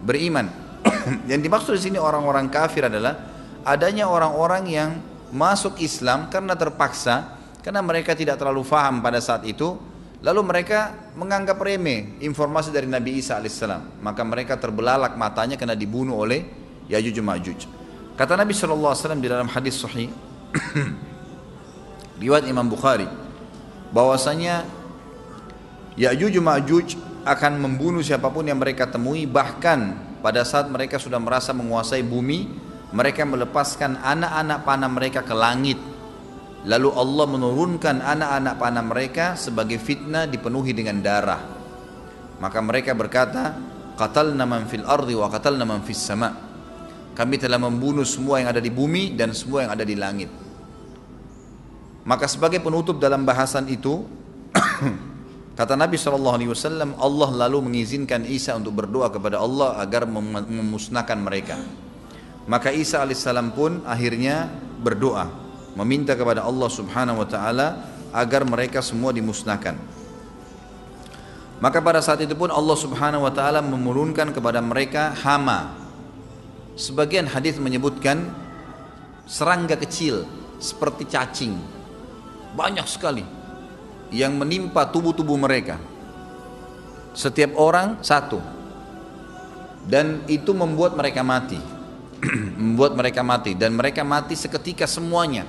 beriman. 0.01 0.49
yang 1.31 1.41
dimaksud 1.41 1.73
di 1.73 1.81
sini 1.81 1.97
orang-orang 1.97 2.53
kafir 2.53 2.85
adalah 2.85 3.17
adanya 3.65 4.05
orang-orang 4.05 4.63
yang 4.69 4.89
masuk 5.33 5.81
Islam 5.81 6.29
karena 6.29 6.53
terpaksa, 6.53 7.35
karena 7.65 7.81
mereka 7.81 8.13
tidak 8.13 8.39
terlalu 8.39 8.63
faham 8.63 9.01
pada 9.01 9.19
saat 9.19 9.43
itu, 9.43 9.75
lalu 10.21 10.41
mereka 10.41 11.11
menganggap 11.13 11.57
remeh 11.61 12.21
informasi 12.23 12.73
dari 12.73 12.89
Nabi 12.89 13.21
Isa 13.21 13.37
alaihissalam. 13.37 14.01
Maka 14.01 14.21
mereka 14.25 14.57
terbelalak 14.57 15.13
matanya 15.17 15.57
karena 15.57 15.77
dibunuh 15.77 16.17
oleh 16.17 16.45
Yajuj 16.89 17.17
Majuj. 17.21 17.59
Kata 18.17 18.33
Nabi 18.33 18.53
SAW 18.57 18.97
di 19.21 19.29
dalam 19.29 19.45
hadis 19.45 19.77
sahih, 19.77 20.09
riwayat 22.21 22.49
Imam 22.49 22.65
Bukhari 22.65 23.05
bahwasanya 23.93 24.65
Ya'juj 25.97 26.37
Ma'juj 26.37 26.87
akan 27.25 27.53
membunuh 27.57 28.05
siapa 28.05 28.29
pun 28.29 28.45
yang 28.45 28.61
mereka 28.61 28.85
temui 28.85 29.25
bahkan 29.25 29.97
pada 30.21 30.45
saat 30.45 30.69
mereka 30.69 31.01
sudah 31.01 31.17
merasa 31.17 31.51
menguasai 31.51 32.05
bumi 32.05 32.47
mereka 32.93 33.27
melepaskan 33.27 33.99
anak-anak 33.99 34.59
panah 34.63 34.91
mereka 34.91 35.19
ke 35.25 35.35
langit 35.35 35.75
lalu 36.67 36.91
Allah 36.91 37.25
menurunkan 37.31 38.03
anak-anak 38.03 38.53
panah 38.59 38.83
mereka 38.83 39.25
sebagai 39.39 39.79
fitnah 39.79 40.27
dipenuhi 40.27 40.75
dengan 40.75 40.99
darah. 40.99 41.39
Maka 42.43 42.59
mereka 42.59 42.91
berkata 42.91 43.55
qatalna 43.95 44.43
man 44.43 44.67
fil 44.67 44.83
ardi 44.83 45.15
wa 45.15 45.31
qatalna 45.31 45.63
man 45.63 45.81
fis 45.87 46.03
sama. 46.03 46.29
Kami 47.15 47.39
telah 47.41 47.57
membunuh 47.57 48.05
semua 48.05 48.43
yang 48.43 48.53
ada 48.53 48.61
di 48.61 48.69
bumi 48.69 49.15
dan 49.17 49.33
semua 49.33 49.65
yang 49.65 49.71
ada 49.73 49.81
di 49.81 49.97
langit. 49.97 50.29
Maka 52.05 52.29
sebagai 52.29 52.61
penutup 52.61 53.01
dalam 53.01 53.25
bahasan 53.25 53.65
itu 53.71 54.05
kata 55.59 55.73
Nabi 55.73 55.97
SAW 55.97 56.37
Allah 57.01 57.29
lalu 57.47 57.57
mengizinkan 57.63 58.21
Isa 58.27 58.53
untuk 58.53 58.77
berdoa 58.77 59.09
kepada 59.09 59.41
Allah 59.41 59.81
agar 59.81 60.05
memusnahkan 60.05 61.17
mereka. 61.17 61.57
Maka 62.45 62.69
Isa 62.69 63.01
alaihissalam 63.01 63.55
pun 63.55 63.81
akhirnya 63.83 64.45
berdoa 64.77 65.46
meminta 65.77 66.17
kepada 66.17 66.41
Allah 66.41 66.69
Subhanahu 66.73 67.21
wa 67.21 67.27
taala 67.29 67.85
agar 68.09 68.41
mereka 68.41 68.81
semua 68.81 69.13
dimusnahkan. 69.13 69.77
Maka 71.61 71.81
pada 71.81 72.01
saat 72.01 72.21
itu 72.21 72.33
pun 72.33 72.49
Allah 72.49 72.77
Subhanahu 72.77 73.25
wa 73.25 73.33
taala 73.33 73.61
menurunkan 73.61 74.33
kepada 74.33 74.57
mereka 74.61 75.13
hama. 75.21 75.73
Sebagian 76.77 77.29
hadis 77.29 77.57
menyebutkan 77.61 78.29
serangga 79.25 79.77
kecil 79.77 80.25
seperti 80.57 81.09
cacing 81.09 81.57
banyak 82.57 82.85
sekali 82.89 83.25
yang 84.09 84.33
menimpa 84.37 84.89
tubuh-tubuh 84.89 85.37
mereka. 85.37 85.77
Setiap 87.13 87.57
orang 87.57 88.01
satu. 88.01 88.41
Dan 89.87 90.27
itu 90.27 90.51
membuat 90.51 90.99
mereka 90.99 91.23
mati. 91.23 91.57
membuat 92.61 92.97
mereka 92.97 93.21
mati 93.21 93.53
dan 93.53 93.77
mereka 93.77 94.01
mati 94.01 94.33
seketika 94.33 94.89
semuanya. 94.89 95.45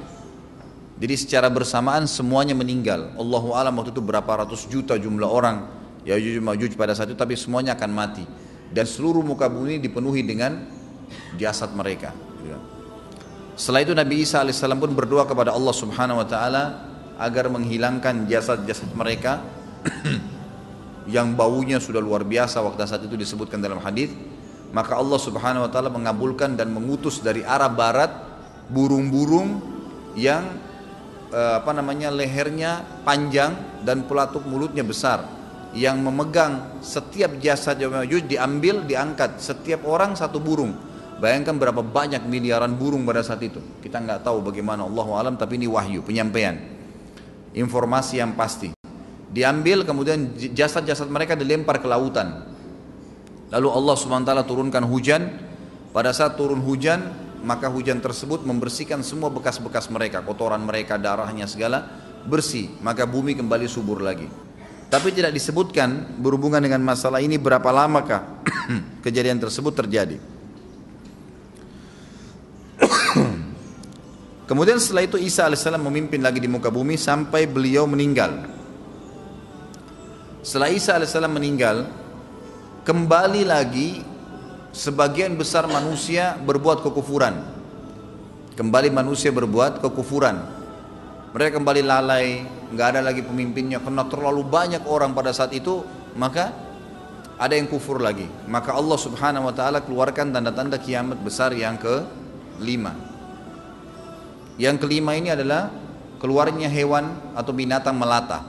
Jadi 0.99 1.15
secara 1.15 1.47
bersamaan 1.47 2.11
semuanya 2.11 2.59
meninggal. 2.59 3.15
Allahu 3.15 3.55
alam 3.55 3.79
waktu 3.79 3.95
itu 3.95 4.03
berapa 4.03 4.27
ratus 4.27 4.67
juta 4.67 4.99
jumlah 4.99 5.31
orang 5.31 5.71
Yajuj 6.03 6.43
Majuj 6.43 6.75
pada 6.75 6.97
saat 6.97 7.15
itu 7.15 7.19
tapi 7.19 7.39
semuanya 7.39 7.79
akan 7.79 7.91
mati 7.95 8.25
dan 8.75 8.85
seluruh 8.85 9.23
muka 9.23 9.47
bumi 9.47 9.79
dipenuhi 9.79 10.27
dengan 10.27 10.67
jasad 11.39 11.71
mereka. 11.73 12.11
Setelah 13.59 13.83
itu 13.83 13.91
Nabi 13.91 14.23
Isa 14.23 14.39
alaihissalam 14.39 14.79
pun 14.79 14.95
berdoa 14.95 15.27
kepada 15.27 15.51
Allah 15.51 15.75
Subhanahu 15.75 16.23
wa 16.23 16.27
taala 16.31 16.65
agar 17.19 17.51
menghilangkan 17.51 18.31
jasad-jasad 18.31 18.95
mereka 18.95 19.43
yang 21.15 21.35
baunya 21.35 21.83
sudah 21.83 21.99
luar 21.99 22.23
biasa 22.23 22.63
waktu 22.63 22.87
saat 22.87 23.03
itu 23.03 23.19
disebutkan 23.19 23.59
dalam 23.59 23.83
hadis 23.83 24.15
maka 24.71 24.95
Allah 24.95 25.19
Subhanahu 25.19 25.67
wa 25.67 25.71
taala 25.75 25.91
mengabulkan 25.91 26.55
dan 26.55 26.71
mengutus 26.71 27.19
dari 27.19 27.43
arah 27.43 27.67
barat 27.67 28.15
burung-burung 28.71 29.59
yang 30.15 30.68
eh, 31.33 31.55
apa 31.61 31.71
namanya 31.77 32.13
lehernya 32.13 33.03
panjang 33.03 33.83
dan 33.85 34.05
pelatuk 34.05 34.45
mulutnya 34.49 34.83
besar 34.83 35.25
yang 35.77 36.01
memegang 36.01 36.81
setiap 36.81 37.37
jasad 37.39 37.77
Ya'juj 37.77 38.25
diambil 38.25 38.89
diangkat 38.89 39.37
setiap 39.39 39.85
orang 39.85 40.17
satu 40.17 40.41
burung 40.41 40.73
bayangkan 41.21 41.61
berapa 41.61 41.85
banyak 41.85 42.25
miliaran 42.25 42.73
burung 42.73 43.05
pada 43.05 43.21
saat 43.21 43.45
itu 43.45 43.61
kita 43.85 44.01
nggak 44.01 44.25
tahu 44.25 44.41
bagaimana 44.41 44.89
Allah 44.89 45.07
alam 45.13 45.35
tapi 45.37 45.61
ini 45.61 45.69
wahyu 45.69 46.01
penyampaian 46.01 46.79
informasi 47.57 48.21
yang 48.21 48.37
pasti. 48.37 48.75
Diambil 49.29 49.85
kemudian 49.85 50.33
jasad-jasad 50.57 51.09
mereka 51.09 51.37
dilempar 51.37 51.83
ke 51.83 51.89
lautan. 51.89 52.49
Lalu 53.53 53.69
Allah 53.69 53.95
SWT 53.97 54.33
turunkan 54.45 54.85
hujan. 54.89 55.23
Pada 55.89 56.13
saat 56.13 56.37
turun 56.37 56.61
hujan, 56.61 57.01
maka 57.43 57.71
hujan 57.71 58.03
tersebut 58.03 58.43
membersihkan 58.43 59.03
semua 59.07 59.31
bekas-bekas 59.31 59.91
mereka, 59.93 60.23
kotoran 60.27 60.63
mereka, 60.63 60.99
darahnya 60.99 61.47
segala 61.47 61.87
bersih. 62.27 62.71
Maka 62.83 63.07
bumi 63.07 63.39
kembali 63.39 63.67
subur 63.71 64.03
lagi. 64.03 64.27
Tapi 64.89 65.13
tidak 65.13 65.37
disebutkan 65.37 66.17
berhubungan 66.17 66.65
dengan 66.65 66.81
masalah 66.81 67.21
ini 67.21 67.37
berapa 67.37 67.69
lamakah 67.69 68.41
kejadian 69.05 69.37
tersebut 69.37 69.77
terjadi. 69.77 70.17
Kemudian 74.49 74.81
setelah 74.81 75.05
itu 75.05 75.21
Isa 75.21 75.45
alaihissalam 75.45 75.85
memimpin 75.85 76.25
lagi 76.25 76.41
di 76.41 76.49
muka 76.49 76.73
bumi 76.73 76.97
sampai 76.97 77.45
beliau 77.45 77.85
meninggal. 77.85 78.49
Setelah 80.41 80.73
Isa 80.73 80.97
alaihissalam 80.97 81.37
meninggal, 81.37 81.85
kembali 82.89 83.45
lagi 83.45 84.01
sebagian 84.73 85.35
besar 85.37 85.65
manusia 85.69 86.37
berbuat 86.41 86.85
kekufuran. 86.85 87.35
Kembali 88.59 88.91
manusia 88.91 89.31
berbuat 89.31 89.79
kekufuran. 89.79 90.43
Mereka 91.31 91.61
kembali 91.63 91.83
lalai, 91.85 92.43
nggak 92.75 92.87
ada 92.97 93.01
lagi 93.05 93.23
pemimpinnya 93.23 93.79
karena 93.79 94.03
terlalu 94.09 94.43
banyak 94.43 94.83
orang 94.89 95.15
pada 95.15 95.31
saat 95.31 95.55
itu, 95.55 95.85
maka 96.19 96.51
ada 97.39 97.55
yang 97.55 97.71
kufur 97.71 98.03
lagi. 98.03 98.27
Maka 98.51 98.75
Allah 98.75 98.99
Subhanahu 98.99 99.47
wa 99.47 99.55
taala 99.55 99.85
keluarkan 99.85 100.35
tanda-tanda 100.35 100.81
kiamat 100.81 101.23
besar 101.23 101.55
yang 101.55 101.79
ke-5. 101.79 102.85
Yang 104.59 104.77
kelima 104.83 105.15
ini 105.15 105.31
adalah 105.31 105.71
keluarnya 106.19 106.67
hewan 106.67 107.15
atau 107.39 107.55
binatang 107.55 107.95
melata. 107.95 108.43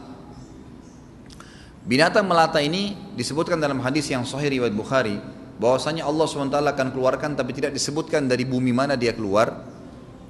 Binatang 1.85 2.25
melata 2.25 2.57
ini 2.65 2.97
disebutkan 3.13 3.61
dalam 3.61 3.77
hadis 3.85 4.09
yang 4.09 4.25
sahih 4.25 4.57
riwayat 4.57 4.73
Bukhari 4.73 5.21
bahwasanya 5.59 6.07
Allah 6.07 6.25
SWT 6.25 6.55
akan 6.55 6.87
keluarkan 6.95 7.35
tapi 7.35 7.51
tidak 7.51 7.75
disebutkan 7.75 8.25
dari 8.25 8.47
bumi 8.47 8.71
mana 8.71 8.95
dia 8.95 9.11
keluar. 9.11 9.67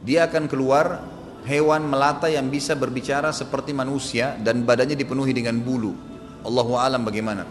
Dia 0.03 0.25
akan 0.27 0.49
keluar 0.49 1.05
hewan 1.45 1.85
melata 1.85 2.27
yang 2.27 2.49
bisa 2.49 2.73
berbicara 2.73 3.31
seperti 3.31 3.71
manusia 3.71 4.35
dan 4.41 4.65
badannya 4.65 4.97
dipenuhi 4.97 5.31
dengan 5.31 5.61
bulu. 5.61 5.93
Allahu 6.43 6.75
alam 6.75 7.05
bagaimana. 7.05 7.45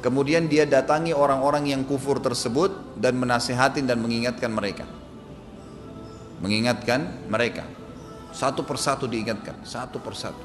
Kemudian 0.00 0.48
dia 0.48 0.64
datangi 0.64 1.12
orang-orang 1.12 1.70
yang 1.76 1.84
kufur 1.84 2.18
tersebut 2.24 2.96
dan 2.96 3.20
menasihatin 3.20 3.84
dan 3.84 4.00
mengingatkan 4.00 4.48
mereka 4.48 4.88
mengingatkan 6.40 7.28
mereka 7.28 7.68
satu 8.32 8.64
persatu 8.64 9.04
diingatkan 9.04 9.60
satu 9.62 10.00
persatu 10.00 10.40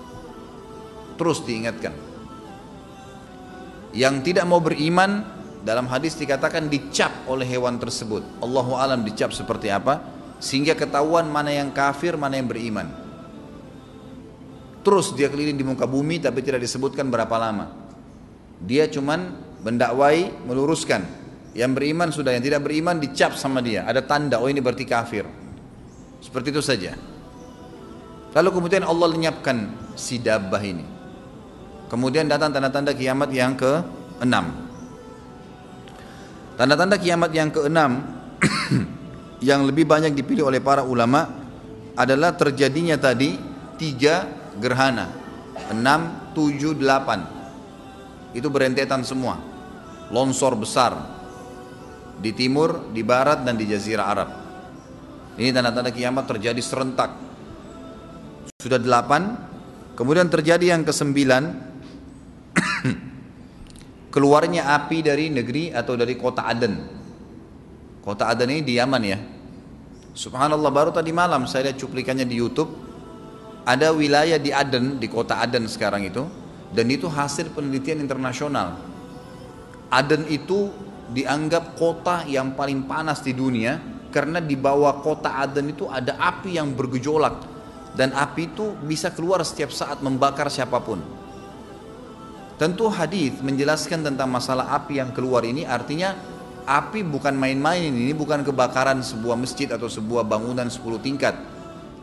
terus 1.16 1.40
diingatkan 1.48 1.96
yang 3.96 4.20
tidak 4.20 4.44
mau 4.44 4.60
beriman 4.60 5.24
dalam 5.66 5.90
hadis 5.90 6.14
dikatakan 6.14 6.70
dicap 6.70 7.26
oleh 7.26 7.50
hewan 7.50 7.82
tersebut. 7.82 8.22
Allahu 8.38 8.78
alam 8.78 9.02
dicap 9.02 9.34
seperti 9.34 9.74
apa? 9.74 9.98
Sehingga 10.38 10.78
ketahuan 10.78 11.26
mana 11.26 11.50
yang 11.50 11.74
kafir 11.74 12.14
mana 12.14 12.38
yang 12.38 12.46
beriman. 12.46 12.86
Terus 14.86 15.18
dia 15.18 15.26
keliling 15.26 15.58
di 15.58 15.66
muka 15.66 15.90
bumi 15.90 16.22
tapi 16.22 16.46
tidak 16.46 16.62
disebutkan 16.62 17.10
berapa 17.10 17.34
lama. 17.42 17.74
Dia 18.62 18.86
cuman 18.86 19.34
mendakwai 19.66 20.46
meluruskan. 20.46 21.26
Yang 21.58 21.72
beriman 21.74 22.14
sudah 22.14 22.38
yang 22.38 22.46
tidak 22.46 22.62
beriman 22.62 23.02
dicap 23.02 23.34
sama 23.34 23.66
dia. 23.66 23.90
Ada 23.90 24.06
tanda 24.06 24.38
oh 24.38 24.46
ini 24.46 24.62
berarti 24.62 24.86
kafir. 24.86 25.26
Seperti 26.22 26.54
itu 26.54 26.62
saja. 26.62 26.94
Lalu 28.38 28.50
kemudian 28.54 28.86
Allah 28.86 29.08
lenyapkan 29.10 29.66
si 29.98 30.22
dabbah 30.22 30.62
ini. 30.62 30.86
Kemudian 31.90 32.30
datang 32.30 32.54
tanda-tanda 32.54 32.94
kiamat 32.94 33.34
yang 33.34 33.58
ke-6. 33.58 34.65
Tanda-tanda 36.56 36.96
kiamat 36.96 37.36
yang 37.36 37.52
ke-6 37.52 37.80
yang 39.50 39.68
lebih 39.68 39.84
banyak 39.84 40.16
dipilih 40.16 40.48
oleh 40.48 40.64
para 40.64 40.88
ulama 40.88 41.28
adalah 41.96 42.36
terjadinya 42.36 42.96
tadi 42.96 43.36
tiga 43.76 44.28
gerhana. 44.60 45.12
6, 45.72 45.76
7, 46.36 46.76
8. 46.80 48.36
Itu 48.36 48.48
berentetan 48.52 49.04
semua. 49.04 49.40
Longsor 50.12 50.56
besar 50.60 51.16
di 52.20 52.32
timur, 52.32 52.92
di 52.92 53.04
barat 53.04 53.44
dan 53.44 53.60
di 53.60 53.68
jazirah 53.68 54.06
Arab. 54.08 54.30
Ini 55.36 55.52
tanda-tanda 55.52 55.92
kiamat 55.92 56.24
terjadi 56.32 56.62
serentak. 56.64 57.12
Sudah 58.56 58.80
delapan, 58.80 59.36
kemudian 60.00 60.32
terjadi 60.32 60.72
yang 60.76 60.88
kesembilan, 60.88 61.44
keluarnya 64.16 64.72
api 64.80 65.04
dari 65.04 65.28
negeri 65.28 65.76
atau 65.76 66.00
dari 66.00 66.16
kota 66.16 66.48
Aden. 66.48 66.74
Kota 68.00 68.32
Aden 68.32 68.48
ini 68.48 68.64
di 68.64 68.80
Yaman 68.80 69.04
ya. 69.04 69.20
Subhanallah 70.16 70.72
baru 70.72 70.96
tadi 70.96 71.12
malam 71.12 71.44
saya 71.44 71.68
lihat 71.68 71.84
cuplikannya 71.84 72.24
di 72.24 72.40
YouTube. 72.40 72.72
Ada 73.68 73.92
wilayah 73.92 74.40
di 74.40 74.56
Aden, 74.56 75.04
di 75.04 75.12
kota 75.12 75.44
Aden 75.44 75.68
sekarang 75.68 76.08
itu, 76.08 76.24
dan 76.72 76.88
itu 76.88 77.12
hasil 77.12 77.52
penelitian 77.52 78.00
internasional. 78.00 78.80
Aden 79.92 80.32
itu 80.32 80.72
dianggap 81.12 81.76
kota 81.76 82.24
yang 82.24 82.56
paling 82.56 82.88
panas 82.88 83.20
di 83.20 83.36
dunia 83.36 83.84
karena 84.16 84.40
di 84.40 84.56
bawah 84.56 85.04
kota 85.04 85.44
Aden 85.44 85.76
itu 85.76 85.92
ada 85.92 86.16
api 86.16 86.56
yang 86.56 86.72
bergejolak 86.72 87.36
dan 88.00 88.16
api 88.16 88.54
itu 88.54 88.80
bisa 88.86 89.12
keluar 89.12 89.44
setiap 89.44 89.76
saat 89.76 90.00
membakar 90.00 90.48
siapa 90.48 90.80
pun. 90.80 91.15
Tentu 92.56 92.88
hadis 92.88 93.36
menjelaskan 93.44 94.08
tentang 94.08 94.32
masalah 94.32 94.72
api 94.80 95.04
yang 95.04 95.12
keluar 95.12 95.44
ini 95.44 95.68
artinya 95.68 96.16
api 96.64 97.04
bukan 97.04 97.36
main-main 97.36 97.92
ini 97.92 98.16
bukan 98.16 98.48
kebakaran 98.48 99.04
sebuah 99.04 99.36
masjid 99.36 99.68
atau 99.68 99.92
sebuah 99.92 100.24
bangunan 100.24 100.72
10 100.72 100.80
tingkat. 101.04 101.36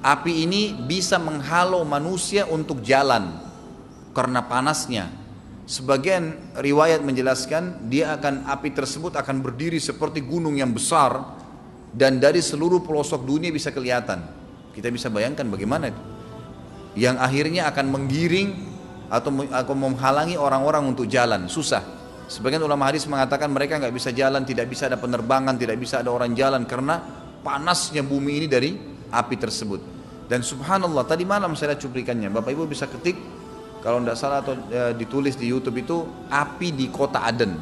Api 0.03 0.45
ini 0.45 0.77
bisa 0.77 1.17
menghalau 1.17 1.87
manusia 1.89 2.45
untuk 2.53 2.85
jalan 2.85 3.33
karena 4.13 4.45
panasnya. 4.45 5.09
Sebagian 5.65 6.53
riwayat 6.59 7.01
menjelaskan 7.01 7.89
dia 7.89 8.13
akan 8.13 8.45
api 8.51 8.77
tersebut 8.77 9.15
akan 9.17 9.41
berdiri 9.41 9.81
seperti 9.81 10.21
gunung 10.21 10.59
yang 10.59 10.75
besar 10.75 11.39
dan 11.97 12.21
dari 12.21 12.45
seluruh 12.45 12.85
pelosok 12.85 13.25
dunia 13.25 13.49
bisa 13.49 13.73
kelihatan. 13.73 14.21
Kita 14.77 14.93
bisa 14.93 15.09
bayangkan 15.09 15.49
bagaimana 15.49 15.89
itu. 15.89 16.03
Yang 16.93 17.17
akhirnya 17.25 17.63
akan 17.73 17.87
menggiring 17.89 18.72
atau 19.13 19.29
akan 19.29 19.77
menghalangi 19.77 20.41
orang-orang 20.41 20.89
untuk 20.89 21.05
jalan, 21.05 21.45
susah. 21.45 21.85
Sebagian 22.33 22.65
ulama 22.65 22.89
hadis 22.89 23.05
mengatakan 23.05 23.53
mereka 23.53 23.77
nggak 23.77 23.93
bisa 23.93 24.09
jalan, 24.09 24.41
tidak 24.49 24.73
bisa 24.73 24.89
ada 24.89 24.97
penerbangan, 24.97 25.53
tidak 25.61 25.77
bisa 25.77 26.01
ada 26.01 26.09
orang 26.09 26.33
jalan 26.33 26.65
karena 26.65 26.97
panasnya 27.45 28.01
bumi 28.01 28.41
ini 28.41 28.47
dari 28.49 28.73
api 29.13 29.37
tersebut. 29.37 29.85
Dan 30.33 30.41
subhanallah 30.41 31.05
tadi 31.05 31.29
malam 31.29 31.53
saya 31.53 31.77
cuplikannya, 31.77 32.33
Bapak 32.33 32.57
Ibu 32.57 32.65
bisa 32.65 32.89
ketik 32.89 33.21
kalau 33.85 34.01
tidak 34.01 34.17
salah 34.17 34.41
atau 34.41 34.57
e, 34.57 34.97
ditulis 34.97 35.37
di 35.37 35.53
YouTube 35.53 35.85
itu 35.85 36.09
api 36.33 36.73
di 36.73 36.89
kota 36.89 37.21
Aden. 37.21 37.53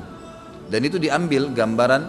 Dan 0.70 0.80
itu 0.86 1.02
diambil 1.02 1.50
gambaran 1.50 2.02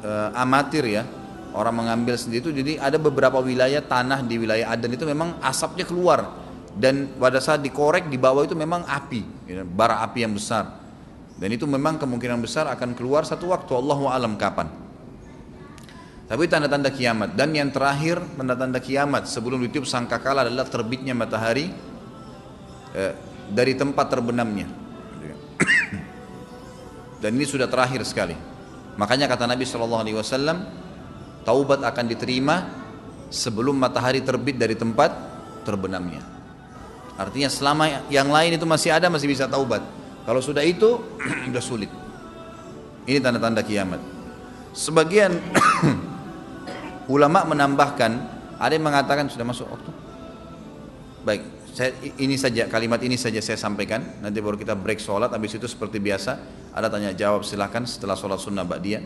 e, 0.00 0.10
amatir 0.32 0.88
ya, 0.88 1.04
orang 1.52 1.76
mengambil 1.76 2.16
sendiri 2.16 2.40
itu 2.40 2.52
jadi 2.56 2.80
ada 2.80 2.96
beberapa 2.96 3.36
wilayah 3.44 3.84
tanah 3.84 4.24
di 4.24 4.40
wilayah 4.40 4.72
Aden 4.72 4.96
itu 4.96 5.04
memang 5.04 5.36
asapnya 5.44 5.84
keluar 5.84 6.41
dan 6.72 7.12
pada 7.20 7.36
saat 7.36 7.60
dikorek 7.60 8.08
di 8.08 8.16
bawah 8.16 8.48
itu 8.48 8.56
memang 8.56 8.88
api 8.88 9.20
ya, 9.44 9.62
bara 9.64 10.00
api 10.04 10.24
yang 10.24 10.32
besar. 10.32 10.80
Dan 11.36 11.48
itu 11.52 11.66
memang 11.66 11.98
kemungkinan 11.98 12.38
besar 12.38 12.70
akan 12.70 12.94
keluar 12.94 13.26
satu 13.26 13.50
waktu 13.50 13.72
Allah 13.74 13.98
alam 14.14 14.38
kapan. 14.38 14.70
Tapi 16.30 16.48
tanda-tanda 16.48 16.88
kiamat. 16.88 17.34
Dan 17.36 17.52
yang 17.52 17.68
terakhir 17.68 18.22
tanda-tanda 18.38 18.78
kiamat 18.78 19.28
sebelum 19.28 19.60
ditiup 19.66 19.84
sangkakala 19.84 20.48
adalah 20.48 20.64
terbitnya 20.64 21.12
matahari 21.12 21.68
eh, 22.94 23.12
dari 23.52 23.76
tempat 23.76 24.06
terbenamnya. 24.08 24.70
Dan 27.22 27.38
ini 27.38 27.46
sudah 27.46 27.68
terakhir 27.68 28.02
sekali. 28.02 28.34
Makanya 28.98 29.30
kata 29.30 29.46
Nabi 29.46 29.62
saw 29.62 29.84
taubat 31.42 31.80
akan 31.82 32.04
diterima 32.06 32.56
sebelum 33.30 33.78
matahari 33.78 34.22
terbit 34.24 34.56
dari 34.58 34.74
tempat 34.74 35.10
terbenamnya. 35.68 36.31
Artinya 37.16 37.48
selama 37.52 38.08
yang 38.08 38.28
lain 38.28 38.56
itu 38.56 38.64
masih 38.64 38.92
ada 38.94 39.08
masih 39.12 39.28
bisa 39.28 39.44
taubat. 39.48 39.84
Kalau 40.24 40.40
sudah 40.40 40.64
itu 40.64 41.00
sudah 41.48 41.62
sulit. 41.62 41.90
Ini 43.04 43.18
tanda-tanda 43.18 43.60
kiamat. 43.66 43.98
Sebagian 44.72 45.36
ulama 47.14 47.44
menambahkan 47.44 48.12
ada 48.56 48.72
yang 48.72 48.86
mengatakan 48.86 49.26
sudah 49.26 49.44
masuk 49.44 49.66
waktu. 49.68 49.90
Baik, 51.22 51.42
saya, 51.74 51.90
ini 52.18 52.34
saja 52.34 52.66
kalimat 52.70 53.02
ini 53.02 53.18
saja 53.18 53.42
saya 53.42 53.58
sampaikan. 53.58 54.22
Nanti 54.22 54.38
baru 54.38 54.54
kita 54.54 54.78
break 54.78 55.02
sholat. 55.02 55.34
Habis 55.34 55.58
itu 55.58 55.66
seperti 55.66 55.98
biasa 55.98 56.38
ada 56.72 56.88
tanya 56.88 57.12
jawab 57.12 57.42
silahkan 57.42 57.84
setelah 57.84 58.14
sholat 58.14 58.38
sunnah 58.38 58.64
dia. 58.78 59.02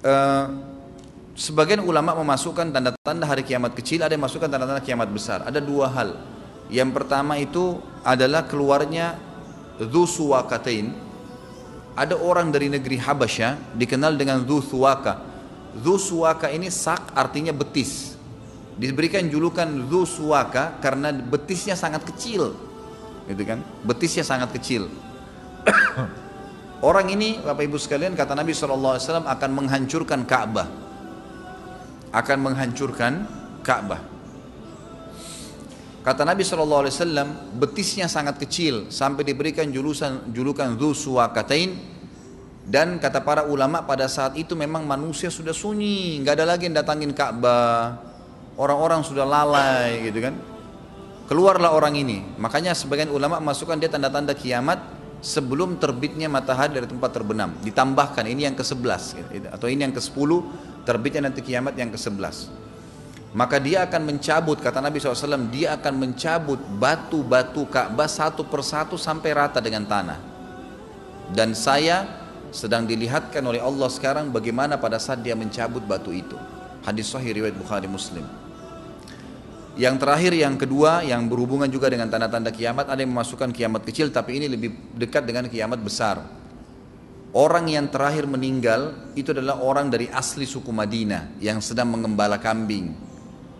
Uh, 0.00 0.70
Sebagian 1.40 1.80
ulama 1.80 2.12
memasukkan 2.20 2.68
tanda-tanda 2.68 3.24
hari 3.24 3.46
kiamat 3.46 3.72
kecil, 3.72 4.04
ada 4.04 4.12
yang 4.12 4.20
masukkan 4.20 4.44
tanda-tanda 4.44 4.84
kiamat 4.84 5.08
besar. 5.08 5.40
Ada 5.46 5.56
dua 5.56 5.88
hal. 5.88 6.18
Yang 6.70 6.90
pertama 6.94 7.36
itu 7.36 7.82
adalah 8.06 8.46
keluarnya 8.46 9.18
Dzusuwakatain. 9.80 10.92
Ada 11.98 12.14
orang 12.16 12.54
dari 12.54 12.70
negeri 12.70 12.96
Habasyah 12.96 13.76
dikenal 13.76 14.14
dengan 14.14 14.46
Dzusuwaka. 14.46 15.18
Dzusuwaka 15.76 16.48
ini 16.54 16.70
sak 16.70 17.12
artinya 17.12 17.50
betis. 17.50 18.14
Diberikan 18.78 19.26
julukan 19.26 19.66
Dzusuwaka 19.90 20.78
karena 20.80 21.12
betisnya 21.12 21.74
sangat 21.74 22.06
kecil. 22.06 22.54
Gitu 23.26 23.42
kan? 23.42 23.60
Betisnya 23.82 24.22
sangat 24.22 24.54
kecil. 24.54 24.86
orang 26.88 27.12
ini 27.12 27.42
Bapak 27.42 27.66
Ibu 27.66 27.76
sekalian 27.76 28.16
kata 28.16 28.32
Nabi 28.32 28.56
SAW 28.56 28.96
akan 29.28 29.50
menghancurkan 29.52 30.24
Ka'bah 30.24 30.90
akan 32.10 32.38
menghancurkan 32.42 33.12
Ka'bah. 33.62 34.02
Kata 36.00 36.24
Nabi 36.24 36.40
SAW, 36.40 36.88
betisnya 37.60 38.08
sangat 38.08 38.40
kecil 38.40 38.88
sampai 38.88 39.20
diberikan 39.20 39.68
julusan, 39.68 40.32
julukan 40.32 40.72
Dhu 40.72 40.96
Suwakatain. 40.96 42.00
Dan 42.70 43.02
kata 43.02 43.20
para 43.20 43.44
ulama 43.44 43.82
pada 43.82 44.06
saat 44.06 44.38
itu 44.38 44.54
memang 44.54 44.86
manusia 44.86 45.26
sudah 45.26 45.50
sunyi, 45.50 46.22
nggak 46.22 46.34
ada 46.38 46.46
lagi 46.54 46.70
yang 46.70 46.78
datangin 46.78 47.10
Ka'bah, 47.10 47.98
orang-orang 48.54 49.02
sudah 49.02 49.26
lalai 49.26 50.06
gitu 50.06 50.22
kan. 50.22 50.38
Keluarlah 51.26 51.74
orang 51.74 51.98
ini, 51.98 52.22
makanya 52.38 52.70
sebagian 52.70 53.10
ulama 53.10 53.42
masukkan 53.42 53.74
dia 53.74 53.90
tanda-tanda 53.90 54.38
kiamat 54.38 54.78
sebelum 55.18 55.82
terbitnya 55.82 56.30
matahari 56.30 56.78
dari 56.78 56.86
tempat 56.86 57.10
terbenam. 57.10 57.58
Ditambahkan 57.58 58.24
ini 58.30 58.46
yang 58.46 58.54
ke-11 58.54 59.02
gitu, 59.34 59.48
atau 59.50 59.66
ini 59.66 59.90
yang 59.90 59.94
ke-10, 59.94 60.30
terbitnya 60.86 61.26
nanti 61.26 61.42
kiamat 61.42 61.74
yang 61.74 61.90
ke-11 61.90 62.69
maka 63.30 63.62
dia 63.62 63.86
akan 63.86 64.10
mencabut 64.10 64.58
kata 64.58 64.82
Nabi 64.82 64.98
SAW 64.98 65.46
dia 65.54 65.78
akan 65.78 65.94
mencabut 66.02 66.58
batu-batu 66.58 67.62
Ka'bah 67.70 68.10
satu 68.10 68.42
persatu 68.42 68.98
sampai 68.98 69.30
rata 69.30 69.62
dengan 69.62 69.86
tanah. 69.86 70.18
Dan 71.30 71.54
saya 71.54 72.10
sedang 72.50 72.90
dilihatkan 72.90 73.38
oleh 73.46 73.62
Allah 73.62 73.86
sekarang 73.86 74.34
bagaimana 74.34 74.82
pada 74.82 74.98
saat 74.98 75.22
dia 75.22 75.38
mencabut 75.38 75.86
batu 75.86 76.10
itu. 76.10 76.34
Hadis 76.82 77.06
sahih 77.06 77.30
riwayat 77.30 77.54
Bukhari 77.54 77.86
Muslim. 77.86 78.26
Yang 79.78 80.02
terakhir 80.02 80.32
yang 80.34 80.58
kedua 80.58 81.06
yang 81.06 81.30
berhubungan 81.30 81.70
juga 81.70 81.86
dengan 81.86 82.10
tanda-tanda 82.10 82.50
kiamat 82.50 82.90
ada 82.90 82.98
yang 82.98 83.14
memasukkan 83.14 83.54
kiamat 83.54 83.86
kecil 83.86 84.10
tapi 84.10 84.42
ini 84.42 84.50
lebih 84.50 84.74
dekat 84.98 85.22
dengan 85.22 85.46
kiamat 85.46 85.78
besar. 85.78 86.18
Orang 87.30 87.70
yang 87.70 87.86
terakhir 87.86 88.26
meninggal 88.26 89.14
itu 89.14 89.30
adalah 89.30 89.62
orang 89.62 89.86
dari 89.86 90.10
asli 90.10 90.42
suku 90.42 90.74
Madinah 90.74 91.38
yang 91.38 91.62
sedang 91.62 91.94
mengembala 91.94 92.42
kambing 92.42 93.09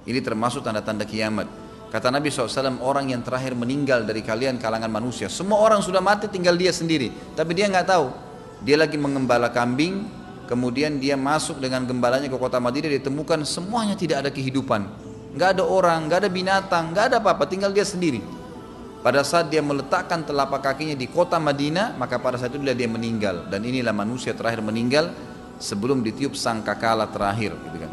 ini 0.08 0.20
termasuk 0.24 0.64
tanda-tanda 0.64 1.04
kiamat. 1.04 1.48
Kata 1.90 2.06
Nabi 2.06 2.30
SAW, 2.30 2.78
orang 2.86 3.10
yang 3.10 3.20
terakhir 3.20 3.58
meninggal 3.58 4.06
dari 4.06 4.22
kalian 4.22 4.62
kalangan 4.62 4.86
manusia. 4.86 5.26
Semua 5.26 5.58
orang 5.58 5.82
sudah 5.82 5.98
mati, 5.98 6.30
tinggal 6.30 6.54
dia 6.54 6.70
sendiri. 6.70 7.10
Tapi 7.34 7.50
dia 7.50 7.66
nggak 7.66 7.86
tahu. 7.90 8.06
Dia 8.62 8.78
lagi 8.78 8.94
mengembala 8.94 9.50
kambing, 9.50 10.06
kemudian 10.46 11.02
dia 11.02 11.18
masuk 11.18 11.58
dengan 11.58 11.82
gembalanya 11.82 12.30
ke 12.30 12.38
kota 12.38 12.62
Madinah, 12.62 12.94
ditemukan 12.94 13.42
semuanya 13.42 13.98
tidak 13.98 14.22
ada 14.22 14.30
kehidupan. 14.30 14.86
Nggak 15.34 15.58
ada 15.58 15.64
orang, 15.66 16.06
nggak 16.06 16.18
ada 16.26 16.30
binatang, 16.30 16.84
nggak 16.94 17.04
ada 17.10 17.16
apa-apa, 17.18 17.50
tinggal 17.50 17.74
dia 17.74 17.82
sendiri. 17.82 18.22
Pada 19.00 19.24
saat 19.24 19.48
dia 19.48 19.64
meletakkan 19.64 20.22
telapak 20.22 20.60
kakinya 20.60 20.92
di 20.92 21.08
kota 21.08 21.40
Madinah, 21.40 21.96
maka 21.96 22.20
pada 22.20 22.36
saat 22.36 22.52
itu 22.52 22.60
dia 22.60 22.86
meninggal. 22.86 23.48
Dan 23.48 23.64
inilah 23.64 23.96
manusia 23.96 24.36
terakhir 24.36 24.60
meninggal 24.60 25.10
sebelum 25.56 26.04
ditiup 26.04 26.36
sangkakala 26.36 27.08
terakhir. 27.08 27.56
Gitu 27.56 27.78
kan. 27.80 27.92